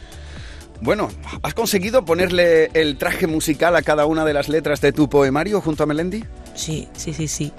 Bueno, 0.80 1.08
¿has 1.42 1.54
conseguido 1.54 2.04
ponerle 2.04 2.70
el 2.74 2.98
traje 2.98 3.26
musical 3.26 3.74
a 3.76 3.82
cada 3.82 4.06
una 4.06 4.24
de 4.24 4.34
las 4.34 4.48
letras 4.48 4.80
de 4.80 4.92
tu 4.92 5.08
poemario 5.08 5.60
junto 5.60 5.82
a 5.82 5.86
Melendi? 5.86 6.24
Sí, 6.54 6.86
sí, 6.96 7.12
sí, 7.14 7.28
sí. 7.28 7.52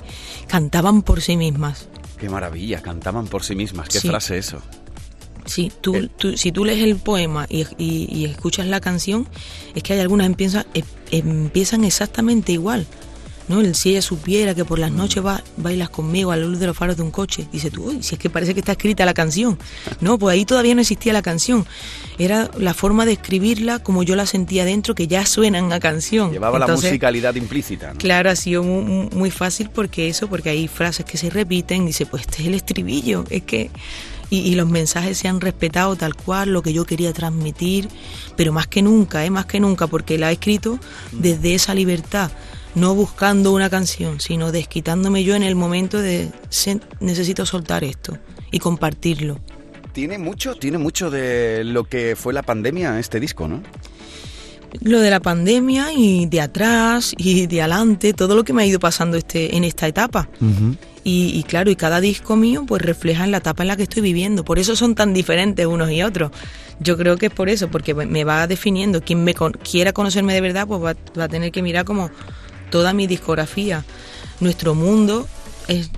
Cantaban 0.48 1.02
por 1.02 1.22
sí 1.22 1.36
mismas. 1.36 1.88
Qué 2.20 2.30
maravilla, 2.30 2.82
cantaban 2.82 3.28
por 3.28 3.44
sí 3.44 3.56
mismas. 3.56 3.90
Qué 3.90 4.00
Sí. 4.00 4.08
frase 4.08 4.38
eso. 4.38 4.62
Sí, 5.46 5.72
tú, 5.82 6.08
tú- 6.18 6.36
si 6.38 6.52
tú 6.52 6.66
lees 6.66 6.84
el 6.84 6.98
poema 6.98 7.46
y, 7.50 7.62
y- 7.78 8.08
y 8.12 8.26
escuchas 8.26 8.68
la 8.68 8.82
canción, 8.82 9.28
es 9.76 9.82
que 9.84 9.94
hay 9.94 10.00
algunas 10.00 10.28
empiezan, 10.28 10.66
em- 10.74 10.84
empiezan 11.12 11.84
exactamente 11.86 12.52
igual. 12.52 12.86
¿No? 13.48 13.62
El 13.62 13.76
si 13.76 13.92
ella 13.92 14.02
supiera 14.02 14.54
que 14.54 14.66
por 14.66 14.80
las 14.80 14.92
noches 14.92 15.26
va, 15.26 15.44
bailas 15.58 15.90
conmigo 15.90 16.32
a 16.32 16.36
la 16.36 16.46
luz 16.46 16.60
de 16.60 16.68
los 16.68 16.76
faros 16.78 16.98
de 16.98 17.04
un 17.04 17.12
coche, 17.12 17.48
dice 17.52 17.72
tú, 17.72 17.86
uy, 17.90 18.04
si 18.04 18.16
es 18.16 18.20
que 18.20 18.30
parece 18.30 18.54
que 18.54 18.60
está 18.60 18.74
escrita 18.74 19.06
la 19.06 19.14
canción. 19.14 19.58
No, 20.02 20.18
pues 20.20 20.34
ahí 20.34 20.46
todavía 20.46 20.76
no 20.76 20.82
existía 20.82 21.14
la 21.14 21.22
canción. 21.22 21.66
Era 22.20 22.50
la 22.58 22.74
forma 22.74 23.06
de 23.06 23.14
escribirla 23.14 23.80
como 23.80 24.04
yo 24.04 24.16
la 24.16 24.26
sentía 24.26 24.66
dentro, 24.66 24.96
que 24.96 25.08
ya 25.08 25.26
suenan 25.26 25.72
a 25.72 25.80
canción. 25.80 26.32
Llevaba 26.32 26.60
la 26.60 26.68
musicalidad 26.68 27.36
implícita. 27.36 27.94
¿no? 27.94 28.00
Claro, 28.00 28.30
ha 28.30 28.36
sido 28.36 28.64
mu- 28.64 28.82
mu- 28.82 29.10
muy, 29.12 29.32
fácil 29.32 29.70
porque 29.70 30.10
eso, 30.10 30.28
porque 30.28 30.50
hay 30.50 30.68
frases 30.68 31.06
que 31.06 31.18
se 31.18 31.30
repiten, 31.30 31.86
dice, 31.86 32.06
pues 32.06 32.24
este 32.24 32.42
es 32.42 32.48
el 32.48 32.54
estribillo, 32.56 33.24
es 33.30 33.44
que... 33.44 33.70
Y, 34.30 34.40
y 34.40 34.56
los 34.56 34.68
mensajes 34.68 35.18
se 35.18 35.30
han 35.30 35.40
respetado 35.40 35.96
tal 35.96 36.14
cual, 36.14 36.50
lo 36.52 36.62
que 36.62 36.74
yo 36.74 36.84
quería 36.86 37.14
transmitir, 37.14 37.88
pero 38.36 38.52
más 38.52 38.68
que 38.68 38.82
nunca, 38.82 39.24
¿eh? 39.24 39.30
más 39.30 39.46
que 39.46 39.62
nunca, 39.62 39.88
porque 39.88 40.18
la 40.18 40.32
he 40.32 40.34
escrito 40.34 40.80
desde 41.14 41.56
esa 41.56 41.74
libertad, 41.74 42.30
no 42.78 42.96
buscando 42.96 43.54
una 43.54 43.70
canción, 43.70 44.20
sino 44.20 44.52
desquitándome 44.52 45.24
yo 45.24 45.36
en 45.36 45.44
el 45.44 45.56
momento 45.56 46.00
de 46.02 46.30
"Se- 46.50 46.80
necesito 47.00 47.46
soltar 47.46 47.84
esto 47.84 48.18
y 48.52 48.60
compartirlo. 48.60 49.40
Tiene 49.94 50.18
mucho, 50.18 50.56
tiene 50.56 50.78
mucho 50.78 51.10
de 51.10 51.64
lo 51.64 51.84
que 51.86 52.16
fue 52.16 52.34
la 52.34 52.44
pandemia 52.44 53.00
este 53.00 53.20
disco, 53.20 53.48
¿no? 53.48 53.62
lo 54.82 55.00
de 55.00 55.10
la 55.10 55.22
pandemia 55.22 55.94
y 55.94 56.26
de 56.28 56.42
atrás 56.42 57.14
y 57.18 57.48
de 57.48 57.62
adelante, 57.62 58.14
todo 58.14 58.36
lo 58.36 58.44
que 58.44 58.52
me 58.54 58.62
ha 58.62 58.66
ido 58.66 58.80
pasando 58.80 59.18
este, 59.18 59.56
en 59.56 59.64
esta 59.64 59.88
etapa. 59.88 60.28
Y, 61.06 61.30
y 61.40 61.44
claro, 61.44 61.72
y 61.72 61.78
cada 61.78 62.02
disco 62.02 62.36
mío 62.36 62.66
pues 62.68 62.82
refleja 62.82 63.24
en 63.24 63.32
la 63.32 63.38
etapa 63.38 63.64
en 63.64 63.70
la 63.70 63.78
que 63.78 63.84
estoy 63.84 64.02
viviendo. 64.02 64.44
Por 64.44 64.60
eso 64.60 64.76
son 64.76 64.94
tan 64.94 65.14
diferentes 65.14 65.66
unos 65.66 65.90
y 65.90 66.04
otros. 66.04 66.32
Yo 66.82 66.98
creo 66.98 67.16
que 67.18 67.28
es 67.28 67.32
por 67.32 67.48
eso, 67.50 67.70
porque 67.70 67.94
me 67.96 68.24
va 68.26 68.46
definiendo. 68.46 69.02
Quien 69.02 69.24
me 69.24 69.34
con- 69.34 69.54
quiera 69.54 69.94
conocerme 69.94 70.34
de 70.34 70.42
verdad, 70.42 70.68
pues 70.68 70.84
va, 70.84 70.96
va 71.18 71.24
a 71.24 71.30
tener 71.30 71.52
que 71.54 71.62
mirar 71.64 71.86
como 71.86 72.12
toda 72.70 72.94
mi 72.94 73.08
discografía. 73.08 73.86
Nuestro 74.40 74.76
mundo 74.76 75.28
es, 75.68 75.90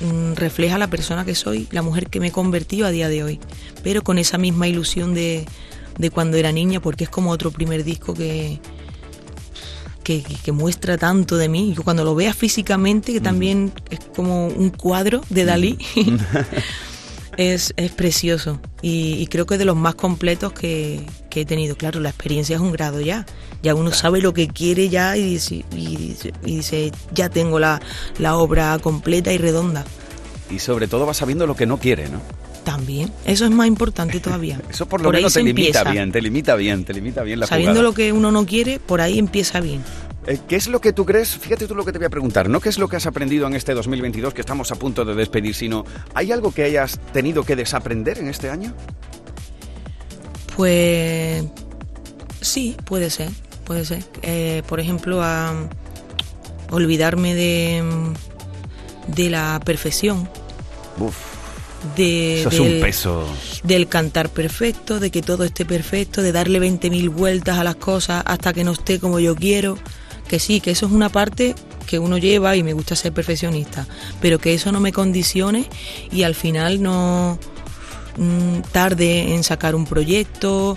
mm, 0.00 0.34
refleja 0.34 0.78
la 0.78 0.88
persona 0.88 1.24
que 1.24 1.34
soy, 1.34 1.68
la 1.70 1.82
mujer 1.82 2.08
que 2.08 2.20
me 2.20 2.28
he 2.28 2.32
convertido 2.32 2.86
a 2.86 2.90
día 2.90 3.08
de 3.08 3.24
hoy. 3.24 3.40
Pero 3.82 4.02
con 4.02 4.18
esa 4.18 4.38
misma 4.38 4.68
ilusión 4.68 5.14
de, 5.14 5.46
de 5.98 6.10
cuando 6.10 6.36
era 6.36 6.52
niña, 6.52 6.80
porque 6.80 7.04
es 7.04 7.10
como 7.10 7.30
otro 7.30 7.50
primer 7.50 7.84
disco 7.84 8.14
que, 8.14 8.60
que, 10.02 10.52
muestra 10.52 10.98
tanto 10.98 11.36
de 11.36 11.48
mí. 11.48 11.72
Yo 11.76 11.82
cuando 11.82 12.04
lo 12.04 12.14
veas 12.14 12.36
físicamente, 12.36 13.12
que 13.12 13.20
también 13.20 13.72
es 13.90 14.00
como 14.16 14.48
un 14.48 14.70
cuadro 14.70 15.20
de 15.28 15.44
Dalí, 15.44 15.78
es, 17.36 17.72
es 17.76 17.90
precioso. 17.92 18.60
Y, 18.82 19.14
y 19.14 19.26
creo 19.28 19.46
que 19.46 19.54
es 19.54 19.58
de 19.58 19.64
los 19.64 19.76
más 19.76 19.94
completos 19.94 20.52
que, 20.52 21.06
que 21.28 21.42
he 21.42 21.44
tenido. 21.44 21.76
Claro, 21.76 22.00
la 22.00 22.08
experiencia 22.08 22.56
es 22.56 22.62
un 22.62 22.72
grado 22.72 23.00
ya. 23.00 23.26
Ya 23.62 23.74
uno 23.74 23.92
sabe 23.92 24.20
lo 24.20 24.32
que 24.32 24.48
quiere 24.48 24.88
ya 24.88 25.16
y 25.16 25.22
dice, 25.22 25.64
y 25.76 25.96
dice, 25.96 26.32
y 26.44 26.56
dice, 26.56 26.92
ya 27.12 27.28
tengo 27.28 27.58
la, 27.58 27.80
la 28.18 28.36
obra 28.36 28.78
completa 28.78 29.32
y 29.32 29.38
redonda. 29.38 29.84
Y 30.50 30.58
sobre 30.58 30.88
todo 30.88 31.06
va 31.06 31.14
sabiendo 31.14 31.46
lo 31.46 31.54
que 31.54 31.66
no 31.66 31.78
quiere, 31.78 32.08
¿no? 32.08 32.20
También. 32.64 33.10
Eso 33.24 33.44
es 33.44 33.50
más 33.50 33.66
importante 33.66 34.18
todavía. 34.20 34.60
Eso 34.70 34.86
por 34.86 35.00
lo 35.00 35.06
Por 35.08 35.14
menos 35.14 35.32
te 35.34 35.42
limita 35.42 35.66
empieza. 35.80 35.90
bien, 35.90 36.12
te 36.12 36.20
limita 36.22 36.56
bien, 36.56 36.84
te 36.84 36.92
limita 36.94 37.22
bien 37.22 37.40
la 37.40 37.46
Sabiendo 37.46 37.72
jugada. 37.74 37.88
lo 37.88 37.94
que 37.94 38.12
uno 38.12 38.30
no 38.32 38.46
quiere, 38.46 38.78
por 38.80 39.00
ahí 39.00 39.18
empieza 39.18 39.60
bien. 39.60 39.82
Eh, 40.26 40.38
¿Qué 40.48 40.56
es 40.56 40.68
lo 40.68 40.80
que 40.80 40.92
tú 40.92 41.06
crees? 41.06 41.30
Fíjate 41.36 41.66
tú 41.66 41.74
lo 41.74 41.84
que 41.84 41.92
te 41.92 41.98
voy 41.98 42.06
a 42.06 42.10
preguntar. 42.10 42.48
No 42.50 42.60
qué 42.60 42.68
es 42.68 42.78
lo 42.78 42.88
que 42.88 42.96
has 42.96 43.06
aprendido 43.06 43.46
en 43.46 43.54
este 43.54 43.72
2022 43.74 44.34
que 44.34 44.40
estamos 44.42 44.70
a 44.70 44.74
punto 44.76 45.04
de 45.04 45.14
despedir, 45.14 45.54
sino 45.54 45.84
¿hay 46.14 46.30
algo 46.32 46.52
que 46.52 46.64
hayas 46.64 46.98
tenido 47.12 47.44
que 47.44 47.56
desaprender 47.56 48.18
en 48.18 48.28
este 48.28 48.50
año? 48.50 48.74
Pues 50.56 51.44
sí, 52.40 52.76
puede 52.84 53.08
ser, 53.10 53.30
puede 53.70 53.84
ser. 53.84 54.02
Eh, 54.22 54.64
por 54.66 54.80
ejemplo, 54.80 55.22
a 55.22 55.54
olvidarme 56.72 57.36
de, 57.36 57.80
de 59.06 59.30
la 59.30 59.60
perfección, 59.64 60.28
Uf, 60.98 61.14
de, 61.94 62.40
eso 62.40 62.48
es 62.48 62.58
un 62.58 62.80
peso. 62.80 63.28
del 63.62 63.86
cantar 63.86 64.28
perfecto, 64.28 64.98
de 64.98 65.12
que 65.12 65.22
todo 65.22 65.44
esté 65.44 65.64
perfecto, 65.64 66.20
de 66.20 66.32
darle 66.32 66.60
20.000 66.60 67.10
vueltas 67.10 67.58
a 67.58 67.62
las 67.62 67.76
cosas 67.76 68.24
hasta 68.26 68.52
que 68.52 68.64
no 68.64 68.72
esté 68.72 68.98
como 68.98 69.20
yo 69.20 69.36
quiero. 69.36 69.78
Que 70.26 70.40
sí, 70.40 70.60
que 70.60 70.72
eso 70.72 70.86
es 70.86 70.92
una 70.92 71.08
parte 71.08 71.54
que 71.86 72.00
uno 72.00 72.18
lleva 72.18 72.56
y 72.56 72.64
me 72.64 72.72
gusta 72.72 72.96
ser 72.96 73.12
perfeccionista, 73.12 73.86
pero 74.20 74.40
que 74.40 74.52
eso 74.52 74.72
no 74.72 74.80
me 74.80 74.90
condicione 74.92 75.68
y 76.10 76.24
al 76.24 76.34
final 76.34 76.82
no 76.82 77.38
mm, 78.16 78.62
tarde 78.72 79.32
en 79.32 79.44
sacar 79.44 79.76
un 79.76 79.86
proyecto. 79.86 80.76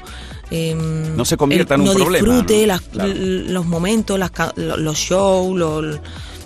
Em, 0.54 1.16
No 1.18 1.26
se 1.26 1.36
convierta 1.38 1.76
el- 1.76 1.82
en 1.82 1.88
un 1.88 1.94
no 1.94 2.00
problema, 2.04 2.28
disfrute 2.28 2.62
¿no? 2.62 2.68
las- 2.68 2.82
Claro. 2.82 3.14
los 3.16 3.66
momentos, 3.66 4.18
las 4.20 4.32
los 4.56 4.98
shows, 4.98 5.58
los, 5.58 6.00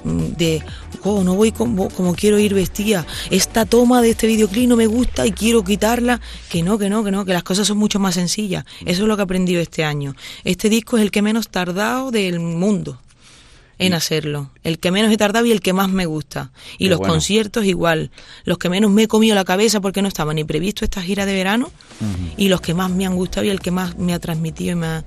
mm, 0.03 0.19
de, 0.37 0.63
oh, 1.03 1.23
no 1.23 1.35
voy 1.35 1.51
como, 1.51 1.89
como 1.89 2.15
quiero 2.15 2.39
ir 2.39 2.53
vestida, 2.53 3.05
esta 3.29 3.65
toma 3.65 4.01
de 4.01 4.11
este 4.11 4.27
videoclip 4.27 4.67
no 4.69 4.75
me 4.75 4.87
gusta 4.87 5.25
y 5.27 5.31
quiero 5.31 5.63
quitarla, 5.63 6.19
que 6.49 6.63
no, 6.63 6.77
que 6.77 6.89
no, 6.89 7.03
que 7.03 7.11
no, 7.11 7.25
que 7.25 7.33
las 7.33 7.43
cosas 7.43 7.67
son 7.67 7.77
mucho 7.77 7.99
más 7.99 8.15
sencillas. 8.15 8.65
Eso 8.85 9.01
es 9.03 9.07
lo 9.07 9.15
que 9.15 9.21
he 9.21 9.23
aprendido 9.23 9.61
este 9.61 9.83
año. 9.83 10.15
Este 10.43 10.69
disco 10.69 10.97
es 10.97 11.03
el 11.03 11.11
que 11.11 11.21
menos 11.21 11.49
tardado 11.49 12.11
del 12.11 12.39
mundo 12.39 12.99
en 13.79 13.93
hacerlo. 13.93 14.49
El 14.63 14.79
que 14.79 14.91
menos 14.91 15.11
he 15.11 15.17
tardado 15.17 15.45
y 15.45 15.51
el 15.51 15.61
que 15.61 15.73
más 15.73 15.89
me 15.89 16.05
gusta. 16.05 16.51
Y 16.77 16.85
Qué 16.85 16.89
los 16.89 16.99
bueno. 16.99 17.13
conciertos 17.13 17.65
igual. 17.65 18.11
Los 18.43 18.57
que 18.57 18.69
menos 18.69 18.91
me 18.91 19.03
he 19.03 19.07
comido 19.07 19.35
la 19.35 19.45
cabeza 19.45 19.81
porque 19.81 20.01
no 20.01 20.07
estaba 20.07 20.33
ni 20.33 20.43
previsto 20.43 20.83
esta 20.85 21.01
gira 21.01 21.25
de 21.25 21.33
verano 21.33 21.71
y 22.37 22.49
los 22.49 22.61
que 22.61 22.73
más 22.73 22.91
me 22.91 23.05
han 23.05 23.15
gustado 23.15 23.45
y 23.45 23.49
el 23.49 23.59
que 23.59 23.71
más 23.71 23.97
me 23.97 24.13
ha 24.13 24.19
transmitido 24.19 24.71
y 24.71 24.75
me 24.75 24.87
ha, 24.87 25.03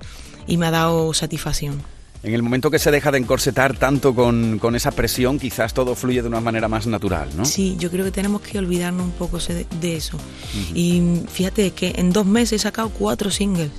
y 0.47 0.57
me 0.57 0.67
ha 0.67 0.71
dado 0.71 1.13
satisfacción. 1.13 1.81
En 2.23 2.35
el 2.35 2.43
momento 2.43 2.69
que 2.69 2.77
se 2.77 2.91
deja 2.91 3.11
de 3.11 3.17
encorsetar 3.17 3.77
tanto 3.77 4.13
con, 4.13 4.59
con 4.59 4.75
esa 4.75 4.91
presión, 4.91 5.39
quizás 5.39 5.73
todo 5.73 5.95
fluye 5.95 6.21
de 6.21 6.27
una 6.27 6.39
manera 6.39 6.67
más 6.67 6.85
natural, 6.85 7.29
¿no? 7.35 7.45
Sí, 7.45 7.75
yo 7.79 7.89
creo 7.89 8.05
que 8.05 8.11
tenemos 8.11 8.41
que 8.41 8.59
olvidarnos 8.59 9.05
un 9.05 9.11
poco 9.11 9.39
de, 9.39 9.95
eso. 9.95 10.19
Y 10.75 11.01
fíjate 11.31 11.71
que 11.71 11.93
en 11.95 12.11
dos 12.11 12.27
meses 12.27 12.53
he 12.53 12.59
sacado 12.59 12.89
cuatro 12.89 13.31
singles. 13.31 13.71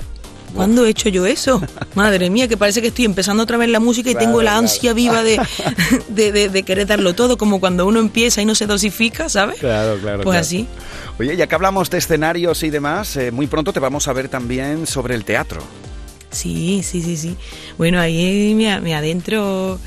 ¿Cuándo 0.54 0.84
he 0.86 0.90
hecho 0.90 1.08
yo 1.08 1.26
eso? 1.26 1.62
Madre 1.94 2.30
mía, 2.30 2.46
que 2.48 2.56
parece 2.56 2.80
que 2.82 2.88
estoy 2.88 3.04
empezando 3.04 3.42
otra 3.42 3.56
vez 3.56 3.68
la 3.70 3.80
música 3.80 4.10
y 4.10 4.12
Claro, 4.12 4.26
tengo 4.26 4.42
la 4.42 4.50
claro. 4.52 4.58
ansia 4.66 4.92
viva 4.92 5.22
de, 5.22 5.40
de, 6.08 6.32
de- 6.32 6.48
de 6.48 6.62
querer 6.62 6.86
darlo 6.86 7.14
todo, 7.14 7.36
como 7.38 7.60
cuando 7.60 7.86
uno 7.86 8.00
empieza 8.00 8.42
y 8.42 8.44
no 8.44 8.54
se 8.54 8.66
dosifica, 8.66 9.28
¿sabes? 9.28 9.58
Claro, 9.58 9.98
claro. 10.00 10.22
Pues 10.22 10.38
así. 10.38 10.66
Oye, 11.18 11.36
ya 11.36 11.46
que 11.46 11.54
hablamos 11.54 11.90
de 11.90 11.98
escenarios 11.98 12.62
y 12.62 12.70
demás, 12.70 13.16
eh, 13.16 13.30
muy 13.30 13.46
pronto 13.46 13.72
te 13.72 13.80
vamos 13.80 14.08
a 14.08 14.12
ver 14.12 14.28
también 14.28 14.86
sobre 14.86 15.14
el 15.14 15.24
teatro. 15.24 15.62
Sí, 16.30 16.82
sí, 16.82 17.02
sí, 17.02 17.16
sí. 17.18 17.36
Bueno, 17.76 18.00
ahí 18.00 18.54
me, 18.54 18.80
me 18.80 18.94
adentro. 18.94 19.78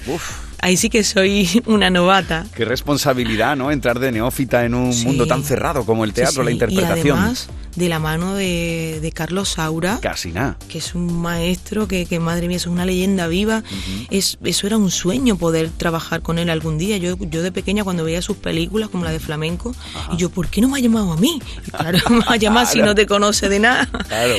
Ahí 0.59 0.77
sí 0.77 0.89
que 0.89 1.03
soy 1.03 1.61
una 1.65 1.89
novata. 1.89 2.45
Qué 2.55 2.65
responsabilidad, 2.65 3.55
¿no? 3.55 3.71
Entrar 3.71 3.99
de 3.99 4.11
neófita 4.11 4.65
en 4.65 4.73
un 4.75 4.93
Sí. 4.93 5.05
mundo 5.05 5.27
tan 5.27 5.43
cerrado 5.43 5.85
como 5.85 6.03
el 6.03 6.11
Sí, 6.11 6.15
teatro, 6.15 6.41
sí. 6.43 6.45
la 6.45 6.51
interpretación. 6.51 7.07
Y 7.07 7.11
además, 7.19 7.47
de 7.75 7.89
la 7.89 7.99
mano 7.99 8.35
de, 8.35 8.99
de 9.01 9.11
Carlos 9.11 9.49
Saura. 9.49 9.99
Casi 10.01 10.31
nada. 10.31 10.57
que 10.69 10.77
es 10.77 10.95
un 10.95 11.21
maestro 11.21 11.87
que, 11.89 12.05
que 12.05 12.19
madre 12.21 12.47
mía, 12.47 12.55
es 12.57 12.67
una 12.67 12.85
leyenda 12.85 13.27
viva. 13.27 13.63
es, 14.09 14.37
eso 14.43 14.65
era 14.67 14.77
un 14.77 14.89
sueño 14.91 15.35
poder 15.35 15.69
trabajar 15.75 16.21
con 16.21 16.39
él 16.39 16.49
algún 16.49 16.77
día. 16.77 16.95
Yo, 16.97 17.17
yo 17.19 17.41
de 17.43 17.51
pequeña 17.51 17.83
cuando 17.83 18.03
veía 18.05 18.21
sus 18.21 18.37
películas, 18.37 18.87
como 18.89 19.03
la 19.03 19.11
de 19.11 19.19
flamenco, 19.19 19.75
y 20.13 20.17
yo, 20.17 20.29
¿por 20.29 20.47
qué 20.47 20.61
no 20.61 20.69
me 20.69 20.77
ha 20.77 20.81
llamado 20.81 21.11
a 21.11 21.17
mí? 21.17 21.41
Y 21.67 21.71
claro, 21.71 21.99
me 22.09 22.19
va 22.19 22.31
a 22.33 22.37
llamar 22.37 22.65
si 22.65 22.81
no 22.81 22.95
te 22.95 23.05
conoce 23.05 23.49
de 23.49 23.59
nada. 23.59 23.89
Claro, 24.07 24.33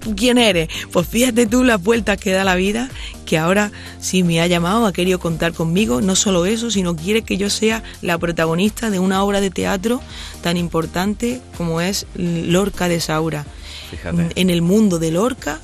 ¿Tú 0.00 0.14
quién 0.14 0.36
eres? 0.38 0.68
Pues 0.92 1.06
fíjate 1.08 1.46
tú 1.46 1.64
las 1.64 1.82
vueltas 1.82 2.18
que 2.18 2.32
da 2.32 2.44
la 2.44 2.54
vida, 2.56 2.90
que 3.24 3.38
ahora 3.38 3.70
sí 4.00 4.22
me 4.22 4.40
ha 4.42 4.46
llamado, 4.46 4.84
ha 4.86 4.92
querido 4.92 5.18
contar 5.22 5.52
conmigo, 5.54 6.00
no 6.02 6.14
solo 6.16 6.44
eso, 6.44 6.70
sino 6.70 6.94
quiere 6.96 7.22
que 7.22 7.38
yo 7.38 7.48
sea 7.48 7.82
la 8.02 8.18
protagonista 8.18 8.90
de 8.90 8.98
una 8.98 9.22
obra 9.24 9.40
de 9.40 9.50
teatro 9.50 10.00
tan 10.42 10.56
importante 10.58 11.40
como 11.56 11.80
es 11.80 12.06
Lorca 12.14 12.88
de 12.88 13.00
Saura. 13.00 13.46
Fíjate. 13.90 14.28
En 14.34 14.50
el 14.50 14.60
mundo 14.60 14.98
de 14.98 15.10
Lorca 15.12 15.60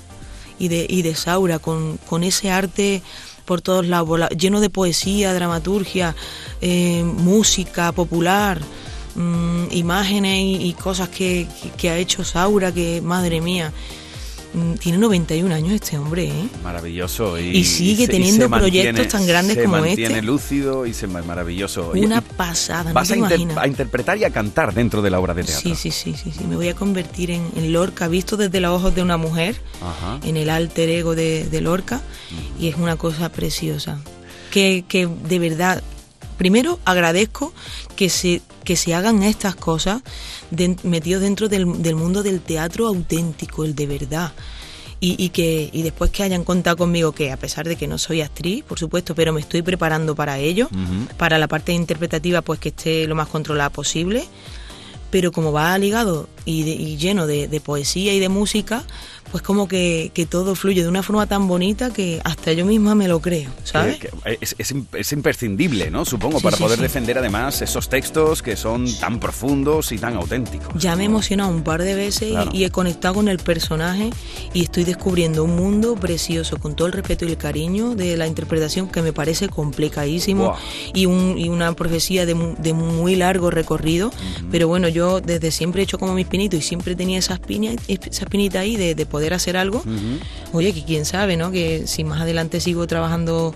y 0.58 0.68
de, 0.68 0.86
y 0.88 1.02
de 1.02 1.14
Saura, 1.14 1.58
con, 1.58 1.98
con 2.08 2.22
ese 2.24 2.50
arte 2.50 3.02
por 3.44 3.60
todos 3.60 3.86
lados, 3.86 4.28
lleno 4.38 4.60
de 4.60 4.70
poesía, 4.70 5.32
dramaturgia, 5.34 6.14
eh, 6.60 7.02
música 7.04 7.92
popular, 7.92 8.60
mm, 9.14 9.64
imágenes 9.70 10.40
y, 10.40 10.68
y 10.68 10.72
cosas 10.74 11.08
que, 11.08 11.48
que- 11.62 11.70
que 11.70 11.90
ha 11.90 11.96
hecho 11.96 12.24
Saura, 12.24 12.72
que 12.72 13.00
madre 13.00 13.40
mía, 13.40 13.72
tiene 14.80 14.98
91 14.98 15.54
años 15.54 15.72
este 15.72 15.98
hombre, 15.98 16.24
¿eh? 16.28 16.48
Maravilloso. 16.62 17.38
Y, 17.38 17.48
Y 17.58 17.64
sigue 17.64 18.06
se- 18.06 18.12
teniendo 18.12 18.44
se 18.44 18.48
mantiene- 18.48 18.92
proyectos 18.92 19.08
tan 19.08 19.26
grandes 19.26 19.56
se 19.56 19.64
como 19.64 19.78
mantiene 19.78 20.14
este. 20.16 20.22
lúcido 20.22 20.86
y 20.86 20.94
se 20.94 21.06
ma- 21.06 21.22
maravilloso. 21.22 21.92
Una 21.94 22.20
pasada, 22.20 22.90
no 22.90 22.94
vas 22.94 23.08
te 23.08 23.14
a, 23.14 23.16
inter- 23.18 23.40
imaginas. 23.40 23.64
a 23.64 23.66
interpretar 23.68 24.18
y 24.18 24.24
a 24.24 24.30
cantar 24.30 24.74
dentro 24.74 25.02
de 25.02 25.10
la 25.10 25.18
obra 25.20 25.34
de 25.34 25.44
teatro. 25.44 25.62
Sí, 25.62 25.74
sí, 25.74 25.90
sí, 25.90 26.14
sí, 26.22 26.32
sí, 26.36 26.44
me 26.44 26.56
voy 26.56 26.68
a 26.68 26.74
convertir 26.74 27.30
en, 27.30 27.46
en 27.56 27.72
Lorca, 27.72 28.08
visto 28.08 28.36
desde 28.36 28.60
los 28.60 28.72
ojos 28.72 28.94
de 28.94 29.02
una 29.02 29.16
mujer, 29.16 29.56
Ajá. 29.82 30.20
en 30.26 30.36
el 30.36 30.50
alter 30.50 30.88
ego 30.88 31.14
de, 31.14 31.48
de 31.48 31.60
Lorca, 31.60 32.00
y 32.60 32.68
es 32.68 32.76
una 32.76 32.96
cosa 32.96 33.28
preciosa. 33.30 33.98
Que, 34.50 34.84
que 34.88 35.06
de 35.06 35.38
verdad, 35.38 35.82
primero 36.38 36.78
agradezco 36.86 37.52
que 37.96 38.08
se, 38.08 38.40
que 38.64 38.76
se 38.76 38.94
hagan 38.94 39.22
estas 39.22 39.54
cosas 39.56 40.00
de- 40.50 40.76
metidos 40.84 41.20
dentro 41.20 41.48
del, 41.50 41.82
del 41.82 41.94
mundo 41.96 42.22
del 42.22 42.40
teatro 42.40 42.86
auténtico, 42.86 43.64
el 43.64 43.74
de 43.74 43.86
verdad. 43.86 44.32
Y, 45.00 45.14
y 45.22 45.28
que 45.28 45.70
y 45.72 45.82
después 45.82 46.10
que 46.10 46.24
hayan 46.24 46.42
contado 46.42 46.76
conmigo 46.78 47.12
que 47.12 47.30
a 47.30 47.36
pesar 47.36 47.68
de 47.68 47.76
que 47.76 47.86
no 47.86 47.98
soy 47.98 48.20
actriz 48.20 48.64
por 48.64 48.80
supuesto 48.80 49.14
pero 49.14 49.32
me 49.32 49.40
estoy 49.40 49.62
preparando 49.62 50.16
para 50.16 50.38
ello 50.38 50.68
para 51.16 51.38
la 51.38 51.46
parte 51.46 51.72
interpretativa 51.72 52.42
pues 52.42 52.58
que 52.58 52.70
esté 52.70 53.06
lo 53.06 53.14
más 53.14 53.28
controlada 53.28 53.70
posible 53.70 54.24
pero 55.10 55.30
como 55.30 55.52
va 55.52 55.78
ligado 55.78 56.28
y, 56.44 56.64
de- 56.64 56.74
y 56.74 56.96
lleno 56.96 57.28
de, 57.28 57.46
de 57.46 57.60
poesía 57.60 58.12
y 58.12 58.18
de 58.18 58.28
música, 58.28 58.82
pues 59.30 59.42
como 59.42 59.68
que, 59.68 60.10
que 60.14 60.26
todo 60.26 60.54
fluye 60.54 60.82
de 60.82 60.88
una 60.88 61.02
forma 61.02 61.26
tan 61.26 61.48
bonita 61.48 61.90
que 61.92 62.20
hasta 62.24 62.52
yo 62.52 62.64
misma 62.64 62.94
me 62.94 63.08
lo 63.08 63.20
creo, 63.20 63.50
¿sabes? 63.64 63.98
Es, 64.40 64.54
es 64.58 64.74
es 64.94 65.12
imprescindible, 65.12 65.90
¿no? 65.90 66.04
Supongo, 66.04 66.38
Sí, 66.38 66.44
para 66.44 66.56
sí, 66.56 66.62
poder 66.62 66.76
sí. 66.78 66.82
defender 66.82 67.18
además 67.18 67.60
esos 67.62 67.88
textos 67.88 68.42
que 68.42 68.56
son 68.56 68.86
tan 68.98 69.18
profundos 69.20 69.92
y 69.92 69.98
tan 69.98 70.14
auténticos. 70.16 70.68
Ya 70.82 70.96
me 70.96 71.02
he 71.02 71.06
emocionado 71.06 71.50
un 71.50 71.62
par 71.62 71.82
de 71.82 71.94
veces 71.94 72.28
y- 72.30 72.32
Claro. 72.32 72.50
y, 72.54 72.64
he 72.64 72.70
conectado 72.70 73.14
con 73.14 73.28
el 73.28 73.38
personaje 73.38 74.10
y 74.54 74.62
estoy 74.62 74.84
descubriendo 74.84 75.44
un 75.44 75.56
mundo 75.56 75.94
precioso, 75.96 76.56
con 76.58 76.74
todo 76.76 76.86
el 76.86 76.92
respeto 76.92 77.24
y 77.24 77.28
el 77.28 77.36
cariño 77.36 77.94
de 77.94 78.16
la 78.16 78.26
interpretación 78.26 78.88
que 78.88 79.02
me 79.02 79.12
parece 79.12 79.48
complicadísimo 79.48 80.54
y, 80.94 81.06
un, 81.06 81.36
y 81.38 81.48
una 81.48 81.72
profecía 81.72 82.24
de, 82.26 82.34
de 82.58 82.72
muy 82.72 83.16
largo 83.16 83.50
recorrido. 83.50 84.10
Pero 84.50 84.68
bueno, 84.68 84.88
yo 84.88 85.20
desde 85.20 85.50
siempre 85.50 85.82
he 85.82 85.84
hecho 85.84 85.98
como 85.98 86.14
mis 86.14 86.26
pequeñito 86.28 86.56
y 86.56 86.62
siempre 86.62 86.94
tenía 86.94 87.18
esa, 87.18 87.34
espina, 87.34 87.72
esa 87.88 88.24
espinita 88.24 88.60
ahí 88.60 88.76
de, 88.76 88.94
de 88.94 89.06
poder 89.06 89.17
hacer 89.34 89.56
algo, 89.56 89.82
oye, 90.52 90.72
que 90.72 90.84
quién 90.84 91.04
sabe, 91.04 91.36
¿no? 91.36 91.50
Que 91.50 91.86
si 91.86 92.04
más 92.04 92.20
adelante 92.20 92.60
sigo 92.60 92.86
trabajando 92.86 93.54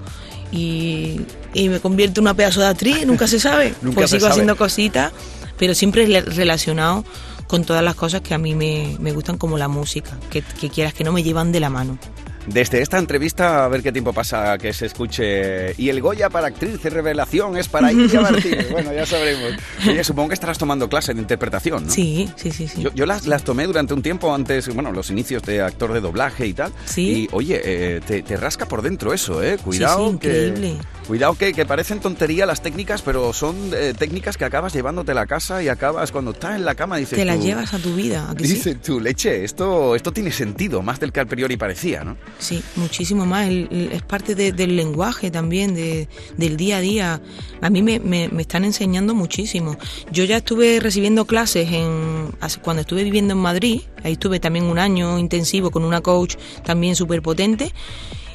y, 0.51 1.21
y 1.55 1.69
me 1.69 1.81
convierto 1.81 2.21
en 2.21 2.25
una 2.25 2.35
pedazo 2.35 2.61
de 2.61 2.67
actriz, 2.67 3.07
nunca 3.07 3.27
se 3.27 3.41
sabe. 3.41 3.75
Nunca 3.83 3.97
pues 3.97 4.11
se 4.11 4.17
sigo 4.17 4.23
sabe. 4.23 4.33
haciendo 4.33 4.57
cositas, 4.57 5.13
pero 5.59 5.75
siempre 5.75 6.07
relacionado 6.23 7.05
con 7.47 7.65
todas 7.65 7.83
las 7.83 7.95
cosas 7.95 8.21
que 8.23 8.35
a 8.35 8.39
mí 8.39 8.55
me, 8.55 8.97
me 8.99 9.13
gustan, 9.13 9.37
como 9.39 9.59
la 9.59 9.69
música, 9.69 10.19
que, 10.31 10.43
que 10.43 10.71
quieras 10.71 10.95
que 10.95 11.05
no 11.05 11.13
me 11.13 11.23
llevan 11.23 11.53
de 11.53 11.61
la 11.61 11.71
mano. 11.71 11.99
Desde 12.47 12.83
esta 12.83 12.99
entrevista, 12.99 13.65
a 13.65 13.69
ver 13.69 13.83
qué 13.83 13.93
tiempo 13.93 14.13
pasa 14.13 14.59
que 14.59 14.73
se 14.73 14.87
escuche. 14.87 15.75
Y 15.81 15.89
el 15.91 16.01
Goya 16.01 16.29
para 16.29 16.49
actriz 16.49 16.83
de 16.83 16.91
revelación 16.91 17.57
es 17.57 17.69
para 17.69 17.93
India 17.93 18.21
Martínez. 18.23 18.71
Bueno, 18.71 18.93
ya 18.93 19.07
sabremos. 19.07 19.53
Oye, 19.89 20.03
supongo 20.03 20.29
que 20.29 20.35
estarás 20.35 20.59
tomando 20.59 20.89
clases 20.89 21.15
de 21.15 21.23
interpretación, 21.23 21.87
¿no? 21.87 21.93
Sí, 21.93 22.29
sí, 22.37 22.51
sí, 22.51 22.67
sí. 22.67 22.83
Yo, 22.83 22.93
yo 22.95 23.07
las, 23.07 23.27
las 23.27 23.45
tomé 23.45 23.67
durante 23.67 23.95
un 23.95 24.03
tiempo 24.03 24.35
antes, 24.35 24.73
bueno, 24.75 24.91
los 24.91 25.11
inicios 25.11 25.43
de 25.45 25.63
actor 25.63 25.93
de 25.93 26.01
doblaje 26.01 26.47
y 26.47 26.53
tal. 26.53 26.73
Sí. 26.85 27.03
Y 27.03 27.29
oye, 27.33 27.61
eh, 27.65 28.01
te, 28.07 28.23
te 28.23 28.37
rasca 28.37 28.67
por 28.67 28.83
dentro 28.83 29.13
eso, 29.13 29.43
¿eh? 29.43 29.57
Cuidado. 29.63 30.11
sí, 30.13 30.19
que, 30.19 30.47
increíble. 30.49 30.75
cuidado 31.07 31.35
que, 31.37 31.53
que 31.53 31.65
parecen 31.65 32.01
tontería 32.01 32.45
las 32.45 32.61
técnicas, 32.61 33.03
pero 33.03 33.33
son 33.33 33.55
eh, 33.73 33.95
técnicas 33.97 34.37
que 34.37 34.45
acabas 34.45 34.73
llevándote 34.73 35.13
a 35.13 35.15
la 35.15 35.27
casa 35.27 35.63
y 35.63 35.69
acabas 35.69 36.11
cuando 36.11 36.33
estás 36.33 36.57
en 36.57 36.65
la 36.65 36.75
cama 36.75 36.97
dices 36.97 37.17
Te 37.19 37.25
la 37.25 37.37
tú- 37.37 37.43
llevas 37.43 37.73
a 37.73 37.79
tu 37.79 37.95
vida, 37.95 38.29
¿a 38.31 38.35
que 38.35 38.45
sí? 38.49 38.55
Dice 38.55 38.75
tu 38.75 38.99
leche, 38.99 39.45
esto, 39.45 39.95
esto 39.95 40.13
tiene 40.13 40.33
sentido, 40.33 40.83
más 40.83 40.99
del 40.99 41.13
que 41.13 41.21
a 41.21 41.25
priori 41.25 41.57
parecía, 41.57 42.03
¿no? 42.03 42.17
Sí, 42.39 42.61
muchísimo 42.77 43.25
más. 43.25 43.47
El- 43.49 43.91
es 43.93 44.03
parte 44.03 44.35
de- 44.35 44.53
del 44.53 44.75
lenguaje 44.77 45.31
también, 45.31 45.75
de, 45.75 46.09
del 46.37 46.57
día 46.57 46.79
a 46.79 46.81
día. 46.81 47.23
A 47.61 47.71
mí 47.71 47.83
me, 47.83 48.01
me- 48.01 48.29
me 48.29 48.43
están 48.43 48.65
enseñando 48.65 49.15
muchísimo. 49.15 49.77
Yo 50.11 50.25
ya 50.25 50.39
estuve 50.39 50.81
recibiendo 50.81 51.25
clases 51.25 51.71
en, 51.73 52.33
cuando 52.63 52.81
estuve 52.81 53.05
viviendo 53.05 53.33
en 53.35 53.39
Madrid. 53.39 53.83
Ahí 54.03 54.13
estuve 54.15 54.41
también 54.41 54.65
un 54.65 54.79
año 54.79 55.19
intensivo 55.19 55.71
con 55.71 55.85
una 55.85 56.01
coach 56.01 56.35
también 56.65 56.97
súper 56.97 57.23
potente. 57.23 57.73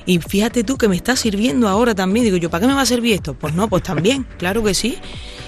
Y 0.05 0.19
fíjate 0.19 0.63
tú 0.63 0.77
que 0.77 0.87
me 0.87 0.95
está 0.95 1.17
sirviendo 1.17 1.67
ahora 1.67 1.93
también. 1.93 2.23
Digo 2.23 2.37
yo, 2.37 2.49
¿para 2.49 2.61
qué 2.61 2.67
me 2.67 2.73
va 2.75 2.81
a 2.81 2.85
servir 2.85 3.13
esto? 3.15 3.33
Pues 3.33 3.53
no, 3.53 3.67
pues 3.67 3.83
también, 3.83 4.25
claro 4.37 4.63
que 4.63 4.73
sí. 4.73 4.97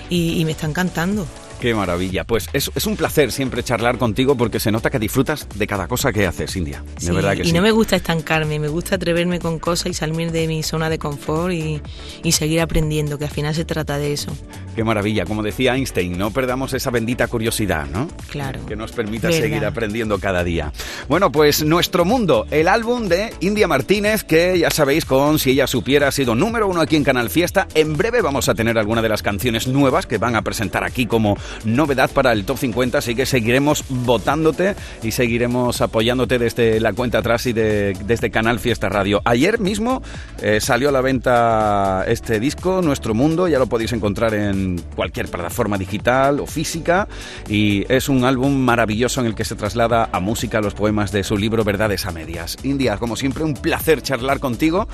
Y, 0.10 0.34
y 0.39 0.43
me 0.43 0.52
está 0.52 0.68
encantando. 0.68 1.26
Qué 1.60 1.76
maravilla. 1.76 2.24
Pues 2.24 2.47
es, 2.53 2.72
es 2.74 2.86
un 2.86 2.95
placer 2.95 3.32
siempre 3.32 3.64
charlar 3.64 3.97
contigo 3.97 4.36
porque 4.36 4.60
se 4.60 4.72
nota 4.72 4.89
que 4.89 4.97
disfrutas 4.99 5.47
de 5.55 5.68
cada 5.68 5.88
cosa 5.88 6.14
que 6.14 6.26
haces, 6.26 6.55
India. 6.55 6.84
De 6.99 7.07
Sí, 7.07 7.12
verdad 7.12 7.36
que 7.36 7.41
y 7.43 7.47
sí. 7.47 7.53
no 7.53 7.62
me 7.62 7.72
gusta 7.72 7.97
estancarme, 7.97 8.60
me 8.60 8.70
gusta 8.70 8.95
atreverme 8.95 9.39
con 9.39 9.60
cosas 9.60 9.88
y 9.88 9.93
salir 9.93 10.32
de 10.32 10.47
mi 10.47 10.64
zona 10.64 10.89
de 10.89 10.97
confort 10.97 11.53
y, 11.53 11.82
y 12.24 12.32
seguir 12.32 12.62
aprendiendo, 12.62 13.18
que 13.18 13.26
al 13.26 13.32
final 13.32 13.53
se 13.55 13.66
trata 13.66 13.97
de 13.97 14.14
eso. 14.14 14.36
Qué 14.76 14.84
maravilla. 14.86 15.26
Como 15.26 15.43
decía 15.43 15.76
Einstein, 15.76 16.18
no 16.18 16.32
perdamos 16.32 16.74
esa 16.74 16.89
bendita 16.91 17.28
curiosidad, 17.28 17.88
¿no? 17.88 18.07
Claro. 18.30 18.66
Que 18.66 18.78
nos 18.78 18.93
permita 18.93 19.28
Verdad. 19.28 19.41
seguir 19.41 19.66
aprendiendo 19.66 20.18
cada 20.20 20.43
día. 20.45 20.72
Bueno, 21.10 21.32
pues 21.32 21.64
Nuestro 21.64 22.05
Mundo, 22.05 22.45
el 22.51 22.70
álbum 22.70 23.07
de 23.10 23.34
India 23.41 23.68
Martínez, 23.68 24.24
que 24.24 24.57
ya 24.60 24.70
sabéis, 24.70 25.03
con 25.03 25.38
Si 25.39 25.51
ella 25.51 25.68
supiera, 25.68 26.07
ha 26.07 26.12
sido 26.12 26.36
número 26.36 26.68
uno 26.68 26.80
aquí 26.80 26.95
en 26.95 27.03
Canal 27.03 27.30
Fiesta. 27.30 27.68
En 27.76 27.97
breve 27.97 28.22
vamos 28.22 28.47
a 28.47 28.55
tener 28.55 28.78
alguna 28.78 29.01
de 29.01 29.10
las 29.10 29.22
canciones 29.22 29.68
nuevas 29.68 30.05
que 30.05 30.18
van 30.18 30.38
a 30.38 30.41
presentar 30.43 30.86
aquí 30.86 31.05
como 31.05 31.36
novedad 31.66 32.10
para 32.12 32.32
el 32.32 32.45
Top 32.45 32.58
50, 32.58 32.97
así 32.97 33.16
que 33.16 33.26
seguiremos 33.26 33.84
votándote 33.89 34.76
y 35.04 35.12
seguiremos 35.12 35.82
apoyándote 35.82 36.39
desde 36.39 36.80
la 36.80 36.93
cuenta 36.93 37.20
atrás 37.20 37.45
y 37.45 37.54
de- 37.54 37.97
desde 38.06 38.30
Canal 38.32 38.60
Fiesta 38.60 38.89
Radio. 38.89 39.22
Ayer 39.26 39.60
mismo 39.60 40.02
eh, 40.41 40.60
salió 40.62 40.89
a 40.89 40.91
la 40.91 41.02
venta 41.02 42.04
este 42.08 42.39
disco, 42.39 42.82
Nuestro 42.82 43.14
Mundo, 43.14 43.47
ya 43.47 43.60
lo 43.60 43.68
podéis 43.68 43.91
encontrar 43.93 44.34
en 44.34 44.82
cualquier 44.95 45.28
plataforma 45.28 45.78
digital 45.78 46.39
o 46.39 46.45
física 46.45 47.08
y 47.50 47.86
es 47.91 48.10
un 48.10 48.24
álbum 48.26 48.56
maravilloso 48.56 49.22
en 49.22 49.28
el 49.28 49.36
que 49.36 49.45
se 49.45 49.56
traslada 49.56 50.10
a 50.12 50.20
música 50.20 50.62
los 50.62 50.74
poemas 50.74 51.12
de 51.12 51.24
su 51.24 51.38
libro 51.38 51.64
Verdades 51.64 52.06
a 52.06 52.12
Medias. 52.12 52.58
India, 52.64 52.97
como 52.97 53.16
siempre, 53.16 53.43
un 53.43 53.54
placer 53.54 54.02
charlar 54.02 54.39
contigo 54.39 54.88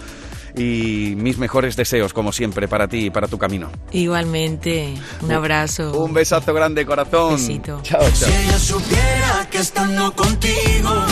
y 0.57 1.15
mis 1.17 1.37
mejores 1.37 1.75
deseos, 1.75 2.13
como 2.13 2.31
siempre, 2.31 2.67
para 2.67 2.87
ti 2.87 3.05
y 3.05 3.09
para 3.09 3.27
tu 3.27 3.37
camino. 3.37 3.69
Igualmente, 3.91 4.93
un 5.21 5.31
abrazo. 5.31 5.91
Un 6.01 6.13
besazo 6.13 6.53
grande, 6.53 6.85
corazón. 6.85 7.35
Besito. 7.35 7.79
Chao, 7.83 8.01
chao. 8.01 8.29
Si 8.29 8.31
ella 8.31 8.59
supiera 8.59 9.47
que 9.49 9.57
estando 9.57 10.13
contigo 10.13 11.05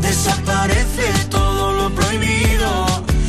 desaparece 0.00 1.26
todo 1.30 1.72
lo 1.72 1.90
prohibido. 1.94 2.86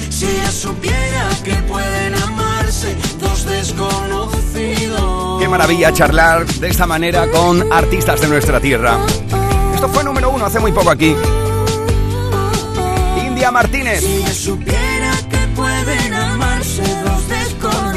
Si 0.10 0.26
ella 0.26 0.52
supiera 0.52 1.30
que 1.44 1.54
pueden 1.54 2.16
amarse 2.16 2.96
dos 3.20 3.46
desconocidos. 3.46 5.42
Qué 5.42 5.48
maravilla 5.48 5.94
charlar 5.94 6.46
de 6.46 6.68
esta 6.68 6.86
manera 6.86 7.30
con 7.32 7.72
artistas 7.72 8.22
de 8.22 8.28
nuestra 8.28 8.60
tierra. 8.60 9.00
Esto 9.74 9.88
fue 9.90 10.04
número 10.04 10.30
uno 10.30 10.46
hace 10.46 10.60
muy 10.60 10.72
poco 10.72 10.90
aquí. 10.90 11.16
India 13.26 13.52
Martínez. 13.52 14.02
Si 14.02 14.24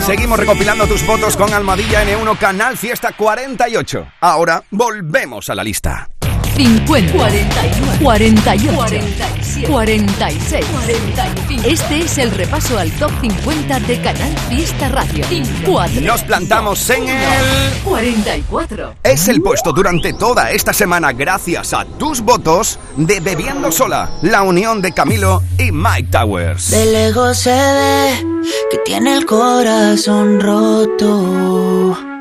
Seguimos 0.06 0.36
recopilando 0.36 0.88
tus 0.88 1.06
votos 1.06 1.36
con 1.36 1.54
Almadilla 1.54 2.04
N1 2.04 2.36
Canal 2.36 2.76
Fiesta 2.76 3.12
48. 3.12 4.08
Ahora 4.20 4.64
volvemos 4.70 5.48
a 5.48 5.54
la 5.54 5.62
lista. 5.62 6.11
50, 6.54 7.12
49, 7.12 7.98
48, 8.02 8.74
47, 8.74 9.68
46, 9.68 10.66
45. 10.66 11.68
Este 11.68 12.00
es 12.00 12.18
el 12.18 12.30
repaso 12.30 12.78
al 12.78 12.90
top 12.92 13.10
50 13.20 13.80
de 13.80 14.00
Canal 14.02 14.36
Fiesta 14.48 14.88
Radio. 14.90 15.24
4. 15.64 16.00
Nos 16.02 16.22
plantamos 16.22 16.90
en 16.90 17.08
el 17.08 17.72
44. 17.84 18.94
Es 19.02 19.28
el 19.28 19.40
puesto 19.40 19.72
durante 19.72 20.12
toda 20.12 20.50
esta 20.50 20.72
semana 20.72 21.12
gracias 21.12 21.72
a 21.72 21.84
tus 21.84 22.20
votos 22.20 22.78
de 22.96 23.20
Bebiendo 23.20 23.72
Sola, 23.72 24.10
la 24.22 24.42
unión 24.42 24.82
de 24.82 24.92
Camilo 24.92 25.42
y 25.58 25.72
Mike 25.72 26.08
Towers. 26.10 26.70
De 26.70 26.86
lejos 26.86 27.38
se 27.38 27.50
ve 27.50 28.26
que 28.70 28.78
tiene 28.84 29.14
el 29.14 29.24
corazón 29.24 30.40
roto. 30.40 32.11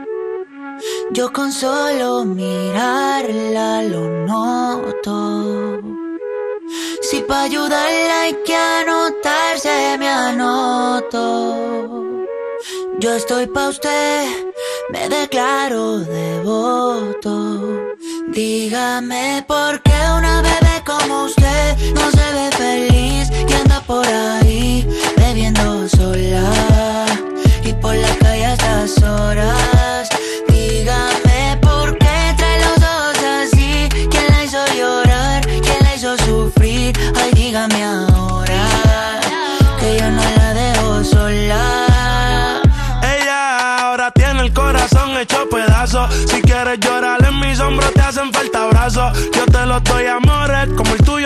Yo 1.14 1.34
con 1.34 1.51
solo 1.51 2.24
mirarla 2.24 3.84
lo 3.84 4.07
noto. 4.26 5.82
Si 7.01 7.20
pa' 7.20 7.41
ayudarla 7.41 8.22
hay 8.22 8.34
que 8.45 8.55
anotarse, 8.55 9.97
me 9.99 10.07
anoto. 10.07 11.20
Yo 12.99 13.14
estoy 13.14 13.47
pa' 13.47 13.68
usted, 13.68 14.26
me 14.93 15.09
declaro 15.09 15.99
devoto. 15.99 17.59
Dígame 18.30 19.43
por 19.45 19.82
qué 19.82 19.97
una 20.18 20.41
bebé 20.41 20.82
como 20.86 21.26
usted 21.26 21.78
no 21.93 22.09
se 22.09 22.34
ve 22.38 22.49
feliz 22.57 23.30
y 23.49 23.53
anda 23.53 23.82
por 23.82 24.07
ahí 24.07 24.88
bebiendo 25.18 25.89
sola 25.89 27.05
y 27.66 27.74
por 27.74 27.95
la 27.95 28.16
calle 28.16 28.45
a 28.45 28.53
estas 28.53 29.03
horas. 29.03 29.80
Dígame 30.82 31.59
por 31.61 31.95
qué 31.99 32.34
trae 32.38 32.59
los 32.59 32.77
ojos 32.77 33.23
así. 33.43 33.88
¿Quién 34.09 34.25
la 34.29 34.43
hizo 34.43 34.57
llorar? 34.75 35.45
¿Quién 35.45 35.77
la 35.84 35.95
hizo 35.95 36.17
sufrir? 36.25 36.97
Ay, 37.15 37.32
dígame 37.36 37.84
ahora 37.84 39.19
que 39.79 39.99
yo 39.99 40.09
no 40.09 40.23
la 40.38 40.53
dejo 40.55 41.03
sola. 41.03 42.61
Ella 43.03 43.89
ahora 43.89 44.09
tiene 44.09 44.41
el 44.41 44.53
corazón 44.53 45.15
hecho 45.17 45.47
pedazo. 45.49 46.09
Si 46.27 46.41
quieres 46.41 46.79
llorar 46.79 47.23
en 47.25 47.39
mis 47.39 47.59
hombros 47.59 47.93
te 47.93 48.01
hacen 48.01 48.34
falta 48.34 48.65
brazos. 48.65 49.29
Yo 49.36 49.45
te 49.45 49.63
lo 49.67 49.79
doy 49.82 50.07
amores 50.07 50.67
como 50.75 50.95
el 50.95 51.01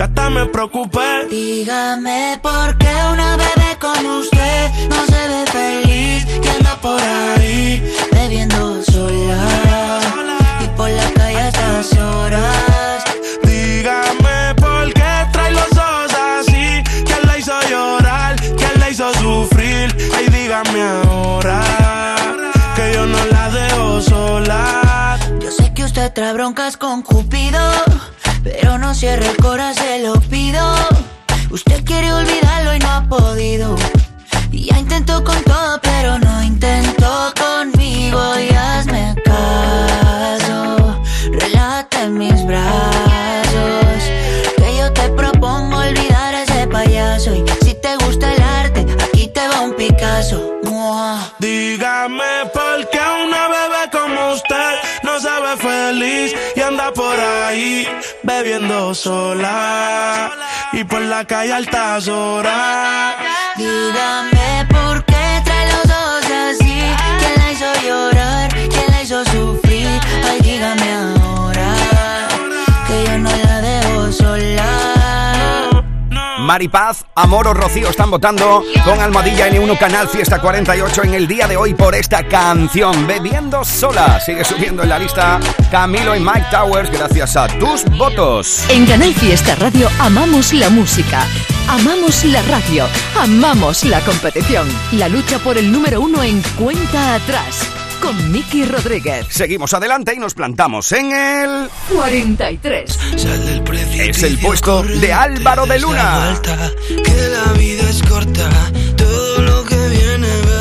Yo 0.00 0.04
hasta 0.04 0.30
me 0.30 0.46
preocupé. 0.46 1.26
Dígame 1.28 2.40
por 2.40 2.78
qué 2.78 2.88
una 3.12 3.36
bebé 3.36 3.76
como 3.78 4.20
usted 4.20 4.70
no 4.88 5.04
se 5.04 5.28
ve 5.28 5.44
feliz 5.52 6.26
y 6.42 6.48
anda 6.48 6.74
por 6.80 6.98
ahí 7.02 7.82
bebiendo 8.10 8.82
sola 8.82 10.00
y 10.64 10.68
por 10.68 10.88
la 10.88 11.10
calle 11.12 11.36
a 11.36 11.48
estas 11.48 11.92
horas. 11.98 13.04
Dígame 13.42 14.54
por 14.54 14.90
qué 14.94 15.26
trae 15.32 15.50
los 15.50 15.70
ojos 15.72 16.14
así. 16.14 16.82
¿Quién 17.04 17.26
la 17.26 17.36
hizo 17.36 17.60
llorar? 17.68 18.36
¿Quién 18.56 18.80
la 18.80 18.88
hizo 18.88 19.12
sufrir? 19.16 19.94
Ay, 20.16 20.28
dígame 20.30 20.82
ahora 20.82 21.60
que 22.74 22.94
yo 22.94 23.04
no 23.04 23.18
la 23.26 23.50
dejo 23.50 24.00
sola. 24.00 25.18
Yo 25.40 25.50
sé 25.50 25.74
que 25.74 25.84
usted 25.84 26.10
trae 26.14 26.32
broncas 26.32 26.78
con 26.78 27.02
no 28.90 28.94
cierre 28.96 29.28
el 29.28 29.36
corazón, 29.36 29.84
se 29.84 30.02
lo 30.02 30.14
pido. 30.22 30.60
Usted 31.50 31.84
quiere 31.84 32.12
olvidarlo 32.12 32.74
y 32.74 32.78
no 32.80 32.90
ha 32.90 33.08
podido. 33.08 33.76
Ya 34.50 34.80
intentó 34.80 35.22
con 35.22 35.40
todo, 35.44 35.80
pero 35.80 36.18
no 36.18 36.42
intentó 36.42 37.32
conmigo. 37.36 37.49
Y 60.72 60.84
por 60.84 61.02
la 61.02 61.24
calle 61.24 61.52
altas 61.52 62.08
horas. 62.08 63.14
Dígame 63.56 64.66
por 64.68 65.04
qué 65.04 65.40
trae 65.44 65.66
los 65.66 65.84
ojos 65.84 66.24
así. 66.24 66.82
¿Quién 67.20 67.34
la 67.36 67.52
hizo 67.52 67.66
llorar? 67.86 68.50
¿Quién 68.52 68.90
la 68.90 69.02
hizo 69.02 69.24
sufrir? 69.26 69.88
Ay, 70.28 70.40
dígame 70.42 70.92
ahora 70.92 71.74
que 72.88 73.04
yo 73.06 73.18
no 73.18 73.30
la 73.30 73.60
dejo 73.60 74.12
sola. 74.12 74.99
Maripaz, 76.40 77.04
Amor 77.14 77.48
o 77.48 77.54
Rocío 77.54 77.90
están 77.90 78.10
votando 78.10 78.64
con 78.84 78.98
Almohadilla 79.00 79.48
N1 79.48 79.78
Canal 79.78 80.08
Fiesta 80.08 80.40
48 80.40 81.04
en 81.04 81.14
el 81.14 81.28
día 81.28 81.46
de 81.46 81.56
hoy 81.56 81.74
por 81.74 81.94
esta 81.94 82.26
canción. 82.26 83.06
Bebiendo 83.06 83.64
sola. 83.64 84.18
Sigue 84.20 84.44
subiendo 84.44 84.82
en 84.82 84.88
la 84.88 84.98
lista 84.98 85.38
Camilo 85.70 86.16
y 86.16 86.20
Mike 86.20 86.46
Towers 86.50 86.90
gracias 86.90 87.36
a 87.36 87.46
tus 87.46 87.84
votos. 87.96 88.64
En 88.70 88.86
Canal 88.86 89.14
Fiesta 89.14 89.54
Radio 89.56 89.88
amamos 89.98 90.52
la 90.52 90.70
música, 90.70 91.26
amamos 91.68 92.24
la 92.24 92.42
radio, 92.42 92.86
amamos 93.18 93.84
la 93.84 94.00
competición. 94.00 94.66
La 94.92 95.08
lucha 95.08 95.38
por 95.38 95.58
el 95.58 95.70
número 95.70 96.00
uno 96.00 96.22
en 96.22 96.42
cuenta 96.58 97.14
atrás. 97.14 97.79
Con 98.00 98.32
Miki 98.32 98.64
Rodríguez. 98.64 99.26
Seguimos 99.28 99.74
adelante 99.74 100.14
y 100.14 100.18
nos 100.18 100.34
plantamos 100.34 100.90
en 100.92 101.12
el 101.12 101.68
43. 101.92 102.98
Es 103.98 104.22
el 104.22 104.38
puesto 104.38 104.82
de 104.82 105.12
Álvaro 105.12 105.66
de 105.66 105.78
Luna. 105.80 106.40
Que 106.86 107.28
la 107.28 107.52
vida 107.52 107.88
es 107.88 108.02
corta, 108.02 108.48
todo 108.96 109.42
lo 109.42 109.64
que 109.64 109.76
viene 109.88 110.28
va. 110.48 110.60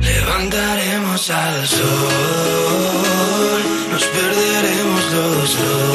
Levantaremos 0.00 1.30
al 1.30 1.66
sol, 1.66 1.86
nos 3.92 4.04
perderemos 4.04 5.12
los 5.12 5.58
dos. 5.58 5.87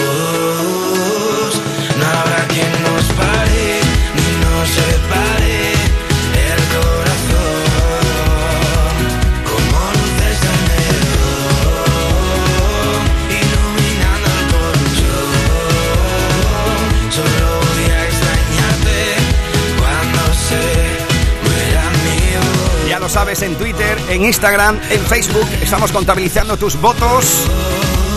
Twitter, 23.73 23.97
en 24.09 24.25
Instagram, 24.25 24.79
en 24.89 25.01
Facebook. 25.01 25.47
Estamos 25.61 25.91
contabilizando 25.91 26.57
tus 26.57 26.79
votos. 26.79 27.47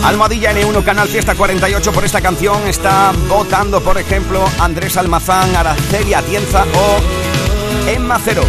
Almohadilla 0.03 0.53
N1 0.53 0.83
Canal 0.83 1.07
Fiesta 1.07 1.35
48 1.35 1.91
por 1.91 2.05
esta 2.05 2.21
canción 2.21 2.67
está 2.67 3.11
votando, 3.27 3.81
por 3.81 3.97
ejemplo, 3.97 4.43
Andrés 4.59 4.97
Almazán, 4.97 5.55
Araceli 5.55 6.13
Atienza 6.13 6.65
o 6.73 7.89
Emma 7.89 8.19
Cero. 8.23 8.43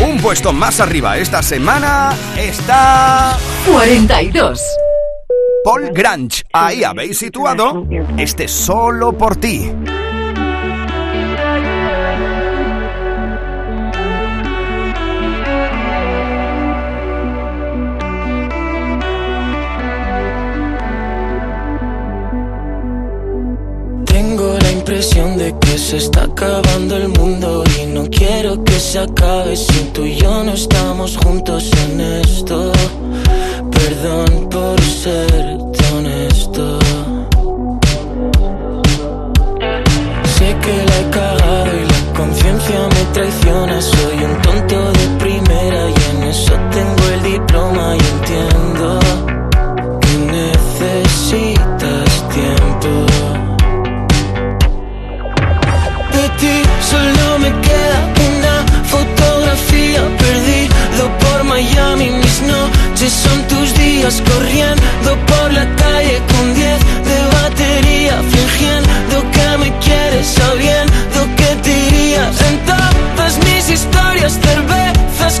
Un 0.00 0.18
puesto 0.18 0.52
más 0.52 0.80
arriba 0.80 1.16
esta 1.18 1.42
semana 1.42 2.14
está 2.36 3.36
42. 3.70 4.60
Paul 5.64 5.90
Grange. 5.92 6.44
Ahí 6.52 6.84
habéis 6.84 7.18
situado 7.18 7.86
este 8.16 8.46
solo 8.46 9.12
por 9.12 9.36
ti. 9.36 9.72
Impresión 24.98 25.38
de 25.38 25.56
que 25.60 25.78
se 25.78 25.98
está 25.98 26.24
acabando 26.24 26.96
el 26.96 27.08
mundo 27.10 27.62
y 27.80 27.86
no 27.86 28.10
quiero 28.10 28.64
que 28.64 28.80
se 28.80 28.98
acabe 28.98 29.54
si 29.54 29.84
tú 29.92 30.04
y 30.04 30.16
yo 30.16 30.42
no 30.42 30.54
estamos 30.54 31.16
juntos 31.18 31.70
en 31.84 32.00
esto. 32.00 32.72
Perdón 33.70 34.48
por 34.50 34.80
ser 34.80 35.56
tan 35.76 35.98
honesto. 35.98 36.80
Sé 40.36 40.56
que 40.62 40.76
la 40.88 40.98
he 40.98 41.10
cagado 41.10 41.70
y 41.80 41.84
la 41.92 42.00
conciencia 42.16 42.80
me 42.88 43.04
traiciona. 43.12 43.80
Soy 43.80 44.16
un 44.24 44.42
tonto 44.42 44.92
de 44.98 45.06
primera 45.20 45.90
y 45.90 46.16
en 46.16 46.22
eso 46.24 46.54
tengo 46.72 47.04
el 47.14 47.22
diploma 47.22 47.94
y 47.94 48.00
entiendo 48.16 48.98
que 50.00 50.16
necesitas 50.32 51.57
Miami. 61.58 62.10
Mis 62.10 62.40
noches 62.42 63.12
son 63.12 63.42
tus 63.48 63.74
días 63.74 64.22
corriendo 64.30 65.10
por 65.26 65.52
la 65.52 65.66
calle 65.74 66.22
con 66.30 66.54
10 66.54 66.78
de 67.10 67.18
batería, 67.36 68.22
fingiendo 68.30 69.18
que 69.32 69.48
me 69.58 69.70
quieres, 69.78 70.26
sabiendo 70.40 71.20
que 71.36 71.50
te 71.64 71.72
irías 71.88 72.40
en 72.48 72.58
todas 72.70 73.38
mis 73.44 73.70
historias, 73.70 74.38
cervezas 74.40 75.40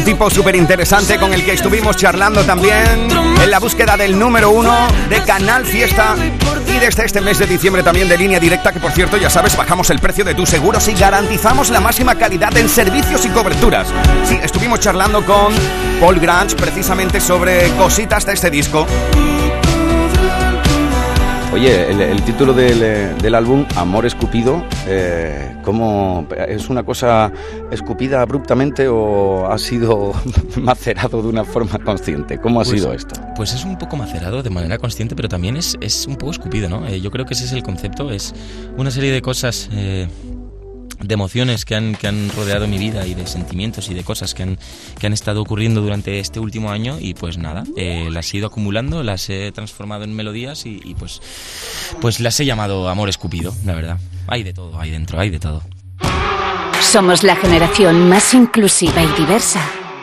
Un 0.00 0.06
tipo 0.06 0.30
súper 0.30 0.56
interesante 0.56 1.18
con 1.18 1.34
el 1.34 1.44
que 1.44 1.52
estuvimos 1.52 1.94
charlando 1.94 2.42
también. 2.42 3.06
en 3.42 3.50
la 3.50 3.58
búsqueda 3.58 3.98
del 3.98 4.18
número 4.18 4.48
uno 4.48 4.88
de 5.10 5.22
Canal 5.24 5.66
Fiesta 5.66 6.16
y 6.66 6.78
desde 6.78 7.04
este 7.04 7.20
mes 7.20 7.38
de 7.38 7.44
diciembre 7.44 7.82
también 7.82 8.08
de 8.08 8.16
línea 8.16 8.40
directa, 8.40 8.72
que 8.72 8.80
por 8.80 8.92
cierto, 8.92 9.18
ya 9.18 9.28
sabes, 9.28 9.54
bajamos 9.58 9.90
el 9.90 9.98
precio 9.98 10.24
de 10.24 10.34
tus 10.34 10.48
seguros 10.48 10.88
y 10.88 10.94
garantizamos 10.94 11.68
la 11.68 11.80
máxima 11.80 12.14
calidad 12.14 12.56
en 12.56 12.70
servicios 12.70 13.26
y 13.26 13.28
coberturas. 13.28 13.88
Sí, 14.24 14.38
estuvimos 14.42 14.80
charlando 14.80 15.22
con 15.26 15.52
Paul 16.00 16.18
Grange 16.18 16.56
precisamente 16.56 17.20
sobre 17.20 17.68
cositas 17.76 18.24
de 18.24 18.32
este 18.32 18.48
disco. 18.48 18.86
Oye, 21.52 21.90
el, 21.90 22.22
título 22.22 22.52
del, 22.52 22.78
del, 23.18 23.34
álbum, 23.34 23.66
Amor 23.74 24.06
Escupido, 24.06 24.64
eh, 24.86 25.52
¿cómo, 25.64 26.28
¿es 26.48 26.70
una 26.70 26.84
cosa 26.84 27.32
escupida 27.72 28.22
abruptamente 28.22 28.86
o 28.86 29.50
ha 29.50 29.58
sido 29.58 30.12
macerado 30.56 31.20
de 31.22 31.28
una 31.28 31.44
forma 31.44 31.80
consciente? 31.80 32.38
¿Cómo 32.38 32.60
ha 32.60 32.64
pues, 32.64 32.80
sido 32.80 32.92
esto? 32.92 33.20
Pues 33.34 33.52
es 33.52 33.64
un 33.64 33.76
poco 33.78 33.96
macerado 33.96 34.44
de 34.44 34.50
manera 34.50 34.78
consciente, 34.78 35.16
pero 35.16 35.28
también 35.28 35.56
es, 35.56 35.76
es 35.80 36.06
un 36.06 36.14
poco 36.14 36.30
escupido, 36.30 36.68
¿no? 36.68 36.86
Eh, 36.86 37.00
yo 37.00 37.10
creo 37.10 37.26
que 37.26 37.34
ese 37.34 37.46
es 37.46 37.52
el 37.52 37.64
concepto, 37.64 38.12
es 38.12 38.32
una 38.76 38.92
serie 38.92 39.10
de 39.10 39.20
cosas... 39.20 39.68
Eh, 39.72 40.06
de 41.00 41.14
emociones 41.14 41.64
que 41.64 41.74
han, 41.74 41.94
que 41.94 42.06
han 42.06 42.30
rodeado 42.30 42.66
mi 42.66 42.78
vida 42.78 43.06
y 43.06 43.14
de 43.14 43.26
sentimientos 43.26 43.88
y 43.90 43.94
de 43.94 44.04
cosas 44.04 44.34
que 44.34 44.42
han, 44.42 44.58
que 44.98 45.06
han 45.06 45.12
estado 45.12 45.42
ocurriendo 45.42 45.80
durante 45.80 46.20
este 46.20 46.40
último 46.40 46.70
año 46.70 46.98
y 47.00 47.14
pues 47.14 47.38
nada, 47.38 47.64
eh, 47.76 48.08
las 48.10 48.32
he 48.32 48.38
ido 48.38 48.48
acumulando, 48.48 49.02
las 49.02 49.28
he 49.30 49.52
transformado 49.52 50.04
en 50.04 50.14
melodías 50.14 50.66
y, 50.66 50.80
y, 50.84 50.94
pues, 50.94 51.20
pues 52.00 52.20
las 52.20 52.38
he 52.40 52.44
llamado 52.44 52.88
Amor 52.88 53.08
Escupido, 53.08 53.54
la 53.64 53.74
verdad. 53.74 53.98
Hay 54.26 54.42
de 54.42 54.52
todo, 54.52 54.78
hay 54.78 54.90
dentro, 54.90 55.18
hay 55.18 55.30
de 55.30 55.38
todo. 55.38 55.62
Somos 56.80 57.22
la 57.22 57.36
generación 57.36 58.08
más 58.08 58.32
inclusiva 58.34 59.02
y 59.02 59.20
diversa 59.20 59.60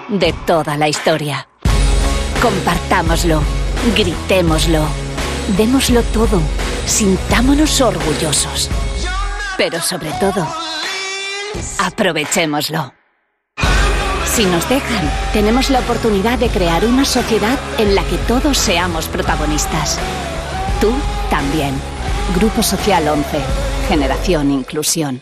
de 0.09 0.33
toda 0.45 0.77
la 0.77 0.87
historia. 0.87 1.47
Compartámoslo, 2.41 3.41
gritémoslo, 3.95 4.85
démoslo 5.57 6.03
todo, 6.03 6.39
sintámonos 6.85 7.81
orgullosos. 7.81 8.69
Pero 9.57 9.81
sobre 9.81 10.11
todo, 10.19 10.47
Aprovechémoslo. 11.79 12.93
Si 14.25 14.45
nos 14.45 14.67
dejan, 14.69 15.11
tenemos 15.33 15.69
la 15.69 15.79
oportunidad 15.79 16.37
de 16.37 16.49
crear 16.49 16.85
una 16.85 17.05
sociedad 17.05 17.57
en 17.77 17.95
la 17.95 18.03
que 18.03 18.17
todos 18.27 18.57
seamos 18.57 19.07
protagonistas. 19.07 19.97
Tú 20.79 20.93
también. 21.29 21.73
Grupo 22.35 22.61
Social 22.61 23.07
11. 23.07 23.39
Generación 23.87 24.51
Inclusión. 24.51 25.21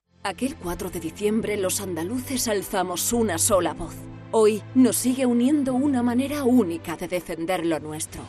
Aquel 0.23 0.55
4 0.55 0.91
de 0.91 0.99
diciembre 0.99 1.57
los 1.57 1.81
andaluces 1.81 2.47
alzamos 2.47 3.11
una 3.11 3.39
sola 3.39 3.73
voz. 3.73 3.95
Hoy 4.29 4.61
nos 4.75 4.95
sigue 4.95 5.25
uniendo 5.25 5.73
una 5.73 6.03
manera 6.03 6.43
única 6.43 6.95
de 6.95 7.07
defender 7.07 7.65
lo 7.65 7.79
nuestro. 7.79 8.21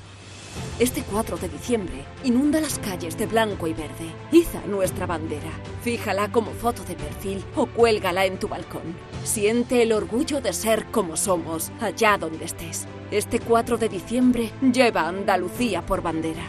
Este 0.79 1.03
4 1.03 1.37
de 1.37 1.51
diciembre 1.51 2.03
inunda 2.25 2.63
las 2.63 2.79
calles 2.79 3.19
de 3.19 3.27
blanco 3.27 3.67
y 3.67 3.75
verde. 3.75 4.11
Iza 4.33 4.63
nuestra 4.67 5.05
bandera. 5.05 5.51
Fíjala 5.83 6.33
como 6.33 6.53
foto 6.53 6.83
de 6.83 6.95
perfil 6.95 7.45
o 7.57 7.67
cuélgala 7.67 8.25
en 8.25 8.39
tu 8.39 8.49
balcón. 8.49 8.97
Siente 9.25 9.83
el 9.83 9.93
orgullo 9.93 10.41
de 10.41 10.55
ser 10.55 10.87
como 10.87 11.19
somos, 11.19 11.73
allá 11.79 12.17
donde 12.17 12.47
estés. 12.47 12.87
Este 13.11 13.39
4 13.39 13.77
de 13.77 13.91
diciembre 13.91 14.51
lleva 14.73 15.09
Andalucía 15.09 15.85
por 15.85 16.01
bandera. 16.01 16.45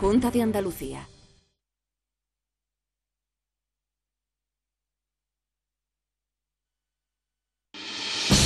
Junta 0.00 0.30
de 0.30 0.40
Andalucía. 0.40 1.09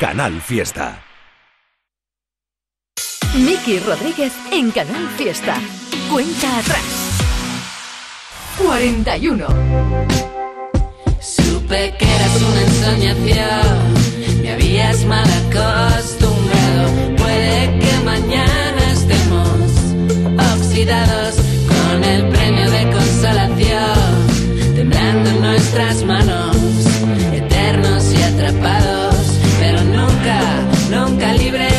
Canal 0.00 0.40
Fiesta. 0.40 0.98
Miki 3.34 3.78
Rodríguez 3.80 4.32
en 4.50 4.70
Canal 4.70 5.06
Fiesta. 5.18 5.58
Cuenta 6.10 6.58
atrás. 6.58 7.20
41. 8.56 9.46
Supe 11.20 11.94
que 11.98 12.14
eras 12.16 12.42
una 12.42 12.62
ensoñación, 12.62 14.40
me 14.40 14.52
habías 14.52 15.04
mal 15.04 15.28
acostumbrado. 15.44 17.16
Puede 17.18 17.78
que 17.78 17.92
mañana 18.02 18.92
estemos 18.92 19.52
oxidados 20.54 21.34
con 21.68 22.02
el 22.04 22.26
premio 22.30 22.70
de 22.70 22.90
consolación, 22.90 24.26
temblando 24.74 25.28
en 25.28 25.40
nuestras 25.42 26.02
manos, 26.04 26.56
nunca, 30.90 31.32
nunca 31.34 31.69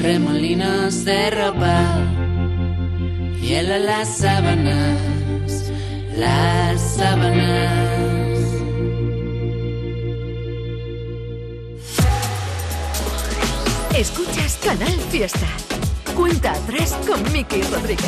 Remolinos 0.00 1.04
de 1.04 1.30
ropa, 1.30 1.82
hielo 3.40 3.74
en 3.74 3.86
las 3.86 4.08
sábanas, 4.16 4.98
las 6.16 6.80
sábanas. 6.96 7.72
Escuchas 13.94 14.58
Canal 14.64 14.98
Fiesta. 15.10 15.46
Cuenta 16.14 16.52
atrás 16.52 16.96
con 17.06 17.22
Miki 17.30 17.60
Rodríguez. 17.62 18.06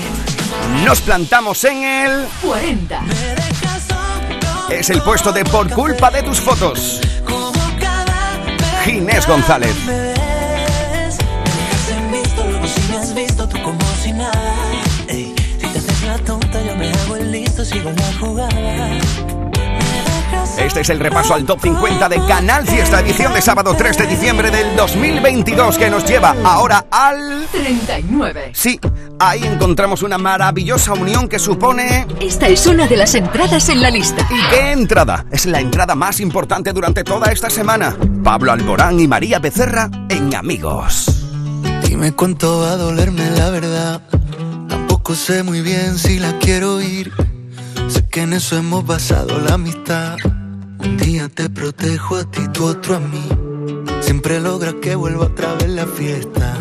Nos 0.85 1.03
plantamos 1.03 1.63
en 1.65 1.85
el 1.85 2.27
40. 2.43 3.03
Es 4.71 4.89
el 4.89 5.03
puesto 5.03 5.31
de 5.31 5.45
Por 5.45 5.69
culpa 5.71 6.11
de 6.11 6.23
tus 6.23 6.41
fotos. 6.41 7.01
Ginés 8.85 9.27
González. 9.27 9.77
Jugada. 18.19 18.99
Este 20.59 20.81
es 20.81 20.91
el 20.91 21.01
repaso 21.01 21.35
al 21.35 21.47
top 21.47 21.61
50 21.63 22.09
de 22.09 22.17
Canal 22.27 22.67
Fiesta, 22.67 23.01
edición 23.01 23.33
de 23.33 23.41
sábado 23.41 23.75
3 23.77 23.97
de 23.97 24.07
diciembre 24.07 24.51
del 24.51 24.77
2022, 24.77 25.79
que 25.79 25.91
nos 25.91 26.05
lleva 26.05 26.35
ahora 26.45 26.87
al 26.91 27.47
39. 27.51 28.51
Sí, 28.53 28.79
ahí 29.19 29.43
encontramos 29.45 30.03
una 30.03 30.19
maravillosa 30.19 30.93
unión 30.93 31.29
que 31.29 31.39
supone. 31.39 32.07
Esta 32.21 32.49
es 32.49 32.67
una 32.67 32.87
de 32.87 32.97
las 32.97 33.15
entradas 33.15 33.69
en 33.69 33.81
la 33.81 33.91
lista. 33.91 34.27
¿Y 34.31 34.51
qué 34.51 34.73
entrada? 34.73 35.25
Es 35.31 35.47
la 35.47 35.61
entrada 35.61 35.95
más 35.95 36.21
importante 36.21 36.73
durante 36.73 37.05
toda 37.05 37.33
esta 37.33 37.49
semana. 37.49 37.97
Pablo 38.23 38.53
Alborán 38.53 39.01
y 39.01 39.09
María 39.09 39.39
Becerra 39.39 39.89
en 40.09 40.35
Amigos. 40.35 41.07
Dime 41.85 42.13
cuánto 42.13 42.61
va 42.61 42.73
a 42.73 42.77
dolerme 42.77 43.31
la 43.31 43.51
verdad. 43.51 44.03
Tampoco 44.69 45.15
sé 45.15 45.43
muy 45.43 45.63
bien 45.63 45.99
si 45.99 46.19
la 46.19 46.37
quiero 46.39 46.81
ir. 46.81 47.30
Que 48.11 48.23
en 48.23 48.33
eso 48.33 48.57
hemos 48.57 48.85
basado 48.85 49.39
la 49.39 49.55
amistad. 49.55 50.17
Un 50.81 50.97
día 50.97 51.29
te 51.29 51.49
protejo 51.49 52.17
a 52.17 52.25
ti, 52.25 52.41
tú 52.53 52.65
otro 52.65 52.97
a 52.97 52.99
mí. 52.99 53.29
Siempre 54.01 54.41
logra 54.41 54.73
que 54.83 54.97
vuelva 54.97 55.27
otra 55.27 55.55
vez 55.55 55.69
la 55.69 55.87
fiesta. 55.87 56.59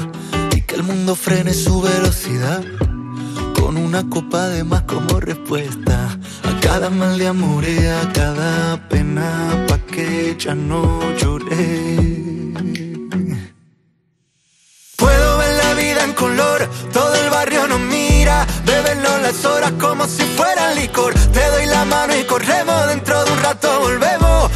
Y 0.55 0.61
que 0.61 0.75
el 0.75 0.83
mundo 0.83 1.15
frene 1.15 1.55
su 1.55 1.81
velocidad. 1.81 2.63
Con 3.59 3.77
una 3.77 4.07
copa 4.09 4.47
de 4.49 4.63
más 4.63 4.83
como 4.83 5.19
respuesta. 5.19 6.19
A 6.43 6.59
cada 6.59 6.91
mal 6.91 7.17
de 7.17 7.27
amor 7.27 7.63
y 7.67 7.83
a 7.83 8.11
cada 8.13 8.87
pena. 8.87 9.65
Pa' 9.67 9.79
que 9.79 10.35
ya 10.37 10.53
no 10.53 11.01
lloré. 11.17 12.19
Puedo 14.97 15.37
ver 15.39 15.53
la 15.63 15.73
vida 15.73 16.03
en 16.03 16.13
color, 16.13 16.69
todo 16.93 17.15
el 17.15 17.29
barrio 17.29 17.67
nos 17.67 17.79
mira, 17.79 18.08
bebernos 18.65 19.21
las 19.21 19.45
horas 19.45 19.73
como 19.79 20.05
si 20.05 20.23
fueran 20.23 20.75
licor. 20.75 21.13
Te 21.13 21.45
doy 21.51 21.65
la 21.65 21.85
mano 21.85 22.15
y 22.17 22.23
corremos, 22.23 22.87
dentro 22.87 23.23
de 23.25 23.31
un 23.31 23.39
rato 23.41 23.79
volvemos, 23.79 24.51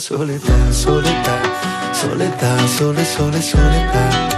soledad, 0.00 0.72
soledad, 0.72 1.42
soledad, 1.92 2.68
sole, 2.78 3.04
sole, 3.04 3.42
soledad. 3.42 4.30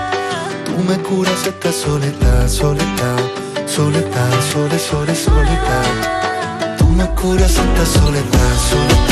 Tú 0.64 0.76
me 0.88 0.98
curas 0.98 1.46
esta 1.46 1.72
soledad, 1.72 2.48
soledad, 2.48 3.20
soledad, 3.66 4.32
sole, 4.52 4.78
sole, 4.78 5.14
soledad. 5.14 6.76
Tú 6.78 6.88
me 6.88 7.06
curas 7.10 7.56
esta 7.56 7.86
soledad, 7.86 8.54
soledad, 8.70 9.11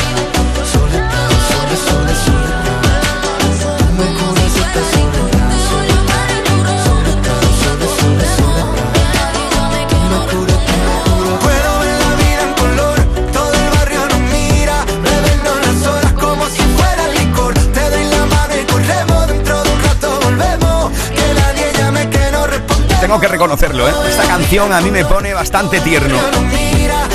reconocerlo, 23.51 23.88
¿eh? 23.88 24.09
Esta 24.09 24.24
canción 24.26 24.72
a 24.72 24.80
mí 24.80 24.92
me 24.92 25.05
pone 25.05 25.34
bastante 25.34 25.80
tierno. 25.80 26.16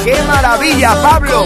¡Qué 0.04 0.22
maravilla, 0.24 1.02
Pablo! 1.02 1.46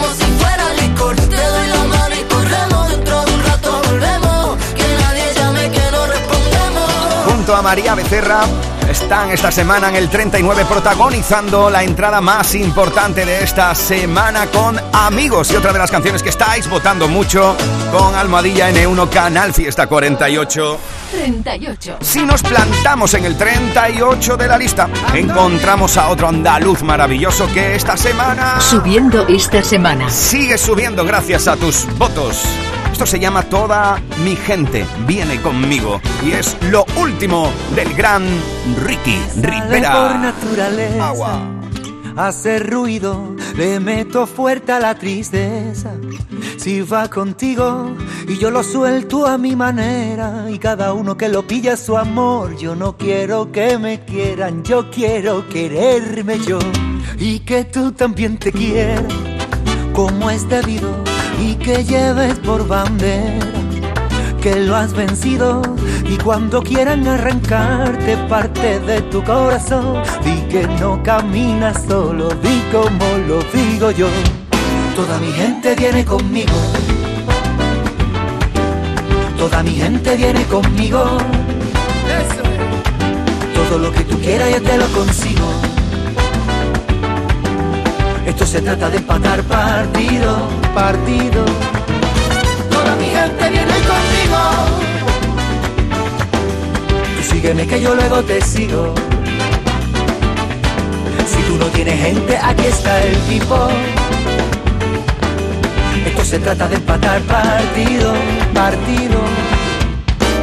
Junto 7.25 7.55
a 7.55 7.61
María 7.61 7.93
Becerra 7.93 8.41
están 8.89 9.29
esta 9.29 9.51
semana 9.51 9.89
en 9.89 9.95
el 9.95 10.09
39 10.09 10.65
protagonizando 10.65 11.69
la 11.69 11.83
entrada 11.83 12.19
más 12.19 12.55
importante 12.55 13.25
de 13.25 13.43
esta 13.43 13.75
semana 13.75 14.47
con 14.47 14.79
Amigos 14.91 15.51
y 15.51 15.55
otra 15.55 15.71
de 15.71 15.77
las 15.77 15.91
canciones 15.91 16.23
que 16.23 16.29
estáis 16.29 16.67
votando 16.67 17.07
mucho 17.07 17.55
con 17.91 18.15
Almohadilla 18.15 18.71
N1 18.71 19.09
Canal 19.09 19.53
Fiesta 19.53 19.85
48 19.85 20.79
38. 21.11 21.97
Si 22.01 22.25
nos 22.25 22.41
plantamos 22.43 23.13
en 23.13 23.25
el 23.25 23.37
38 23.37 24.37
de 24.37 24.47
la 24.47 24.57
lista, 24.57 24.89
encontramos 25.13 25.97
a 25.97 26.09
otro 26.09 26.27
andaluz 26.27 26.83
maravilloso 26.83 27.47
que 27.53 27.75
esta 27.75 27.97
semana... 27.97 28.59
Subiendo 28.59 29.27
esta 29.27 29.63
semana. 29.63 30.09
Sigue 30.09 30.57
subiendo 30.57 31.03
gracias 31.05 31.47
a 31.47 31.55
tus 31.55 31.85
votos. 31.97 32.43
Esto 32.91 33.05
se 33.05 33.19
llama 33.19 33.43
Toda 33.43 34.01
mi 34.23 34.35
gente 34.35 34.85
viene 35.07 35.41
conmigo 35.41 36.01
y 36.25 36.31
es 36.31 36.57
lo 36.69 36.85
último 36.97 37.49
del 37.75 37.93
gran 37.93 38.23
Ricky 38.83 39.17
Rivera. 39.41 39.93
por 39.93 40.19
naturaleza. 40.19 41.39
Hace 42.17 42.59
ruido, 42.59 43.35
le 43.55 43.79
meto 43.79 44.27
fuerte 44.27 44.73
a 44.73 44.79
la 44.79 44.95
tristeza. 44.95 45.91
Si 46.59 46.81
va 46.81 47.09
contigo 47.09 47.95
y 48.27 48.37
yo 48.37 48.51
lo 48.51 48.63
suelto 48.63 49.25
a 49.25 49.37
mi 49.37 49.55
manera 49.55 50.47
y 50.51 50.59
cada 50.59 50.91
uno 50.91 51.15
que 51.15 51.29
lo 51.29 51.47
pilla 51.47 51.77
su 51.77 51.95
amor, 51.95 52.57
yo 52.57 52.75
no 52.75 52.97
quiero 52.97 53.49
que 53.49 53.77
me 53.77 54.03
quieran, 54.03 54.61
yo 54.61 54.91
quiero 54.91 55.47
quererme 55.47 56.37
yo 56.39 56.59
y 57.17 57.39
que 57.39 57.63
tú 57.63 57.93
también 57.93 58.37
te 58.37 58.51
quieras 58.51 59.05
como 59.93 60.29
es 60.29 60.49
debido 60.49 60.89
y 61.41 61.55
que 61.55 61.85
lleves 61.85 62.37
por 62.39 62.67
bandera 62.67 63.47
que 64.41 64.55
lo 64.59 64.75
has 64.75 64.93
vencido 64.93 65.61
y 66.09 66.17
cuando 66.17 66.61
quieran 66.61 67.07
arrancarte 67.07 68.17
parte 68.27 68.81
de 68.81 69.01
tu 69.03 69.23
corazón, 69.23 70.03
di 70.25 70.41
que 70.49 70.67
no 70.81 71.01
caminas 71.03 71.85
solo, 71.87 72.27
di 72.29 72.61
como 72.69 73.17
lo 73.29 73.39
digo 73.53 73.91
yo. 73.91 74.09
Toda 74.99 75.17
mi 75.17 75.31
gente 75.31 75.75
viene 75.75 76.03
conmigo. 76.03 76.57
Toda 79.37 79.63
mi 79.63 79.71
gente 79.71 80.17
viene 80.17 80.43
conmigo. 80.43 81.17
Todo 83.55 83.79
lo 83.79 83.93
que 83.93 84.03
tú 84.03 84.19
quieras 84.19 84.49
yo 84.51 84.61
te 84.61 84.77
lo 84.77 84.85
consigo. 84.87 85.47
Esto 88.25 88.45
se 88.45 88.61
trata 88.61 88.89
de 88.89 88.97
empatar 88.97 89.41
partido, 89.43 90.49
partido. 90.75 91.45
Toda 92.69 92.93
mi 92.97 93.05
gente 93.05 93.49
viene 93.51 93.75
conmigo. 93.93 94.39
Tú 97.15 97.23
sígueme 97.31 97.65
que 97.65 97.79
yo 97.79 97.95
luego 97.95 98.21
te 98.23 98.41
sigo. 98.41 98.93
Si 101.25 101.41
tú 101.43 101.55
no 101.57 101.67
tienes 101.67 102.01
gente, 102.01 102.37
aquí 102.37 102.65
está 102.65 103.01
el 103.01 103.15
tipo. 103.29 103.69
Se 106.29 106.37
trata 106.37 106.67
de 106.67 106.75
empatar 106.75 107.19
partido, 107.21 108.13
partido. 108.53 109.19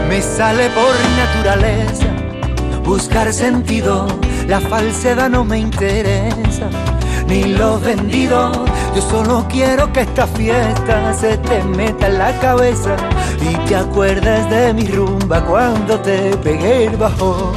Me 0.09 0.21
sale 0.21 0.69
por 0.71 0.93
naturaleza 1.17 2.09
buscar 2.85 3.33
sentido. 3.33 4.09
La 4.49 4.61
falsedad 4.61 5.31
no 5.31 5.45
me 5.45 5.61
interesa, 5.61 6.69
ni 7.29 7.45
lo 7.45 7.79
vendido. 7.79 8.51
Yo 8.97 9.03
solo 9.03 9.47
quiero 9.49 9.93
que 9.93 10.01
esta 10.01 10.27
fiesta 10.27 11.15
se 11.15 11.39
te 11.39 11.63
meta 11.63 12.09
en 12.09 12.19
la 12.19 12.37
cabeza 12.41 12.97
y 13.41 13.55
te 13.69 13.77
acuerdes 13.77 14.51
de 14.51 14.75
mi 14.75 14.89
rumba 14.89 15.41
cuando 15.45 16.01
te 16.01 16.37
pegué 16.39 16.87
el 16.87 16.97
bajo. 16.97 17.53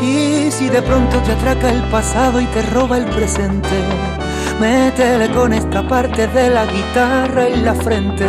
Y 0.00 0.52
si 0.52 0.68
de 0.68 0.80
pronto 0.82 1.18
te 1.22 1.32
atraca 1.32 1.68
el 1.68 1.82
pasado 1.90 2.40
y 2.40 2.44
te 2.44 2.62
roba 2.62 2.96
el 2.96 3.06
presente, 3.06 4.13
métele 4.60 5.30
con 5.30 5.52
esta 5.52 5.86
parte 5.86 6.26
de 6.28 6.50
la 6.50 6.66
guitarra 6.66 7.48
en 7.48 7.64
la 7.64 7.74
frente. 7.74 8.26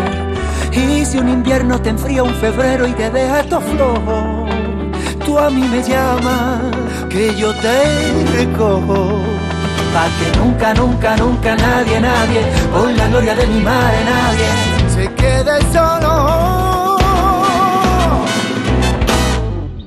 Y 0.72 1.06
si 1.06 1.18
un 1.18 1.30
invierno 1.30 1.80
te 1.82 1.90
enfría 1.90 2.24
un 2.24 2.34
febrero 2.36 2.88
y 2.88 2.94
te 2.94 3.10
deja 3.10 3.44
todo 3.44 3.62
flojo, 3.62 4.46
tú 5.26 5.40
a 5.40 5.50
mí 5.50 5.68
me 5.68 5.82
llamas, 5.82 6.62
que 7.10 7.34
yo 7.36 7.54
te 7.56 8.26
recojo. 8.38 9.22
Pa' 9.94 10.10
que 10.20 10.38
nunca, 10.38 10.74
nunca, 10.74 11.16
nunca 11.16 11.56
nadie, 11.56 12.02
nadie, 12.02 12.42
por 12.72 12.92
la 12.92 13.08
gloria 13.08 13.36
de 13.36 13.48
mi 13.48 13.62
madre, 13.62 13.98
nadie 14.04 14.48
se 14.94 15.14
quede 15.14 15.62
solo. 15.72 16.98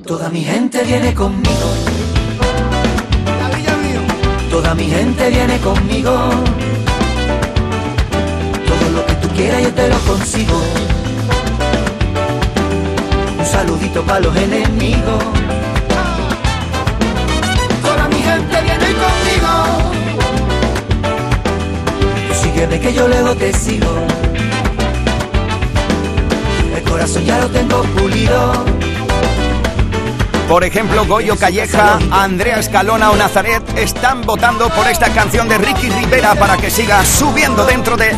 Toda 0.05 0.29
mi 0.29 0.41
gente 0.41 0.83
viene 0.83 1.13
conmigo. 1.13 1.88
Toda 4.61 4.75
mi 4.75 4.89
gente 4.89 5.29
viene 5.29 5.57
conmigo. 5.59 6.11
Todo 8.67 8.89
lo 8.93 9.05
que 9.05 9.13
tú 9.21 9.29
quieras 9.29 9.63
yo 9.63 9.73
te 9.73 9.87
lo 9.87 9.97
consigo. 9.99 10.61
Un 13.39 13.45
saludito 13.45 14.03
para 14.03 14.19
los 14.19 14.35
enemigos. 14.35 15.23
Toda 17.81 18.09
mi 18.09 18.21
gente 18.21 18.61
viene 18.61 18.87
conmigo. 19.03 19.51
Tú 22.27 22.33
sígueme 22.43 22.81
que 22.81 22.93
yo 22.93 23.07
luego 23.07 23.35
te 23.35 23.53
sigo. 23.53 23.87
El 26.75 26.83
corazón 26.83 27.23
ya 27.23 27.39
lo 27.39 27.47
tengo 27.47 27.81
pulido. 27.95 28.88
Por 30.49 30.63
ejemplo, 30.63 31.05
Goyo 31.05 31.37
Calleja, 31.37 31.99
Andrea 32.09 32.57
Escalona 32.57 33.11
o 33.11 33.15
Nazaret 33.15 33.61
están 33.77 34.23
votando 34.23 34.67
por 34.71 34.87
esta 34.87 35.13
canción 35.13 35.47
de 35.47 35.59
Ricky 35.59 35.91
Rivera 35.91 36.33
para 36.33 36.57
que 36.57 36.71
siga 36.71 37.05
subiendo 37.05 37.65
dentro 37.65 37.95
de 37.95 38.15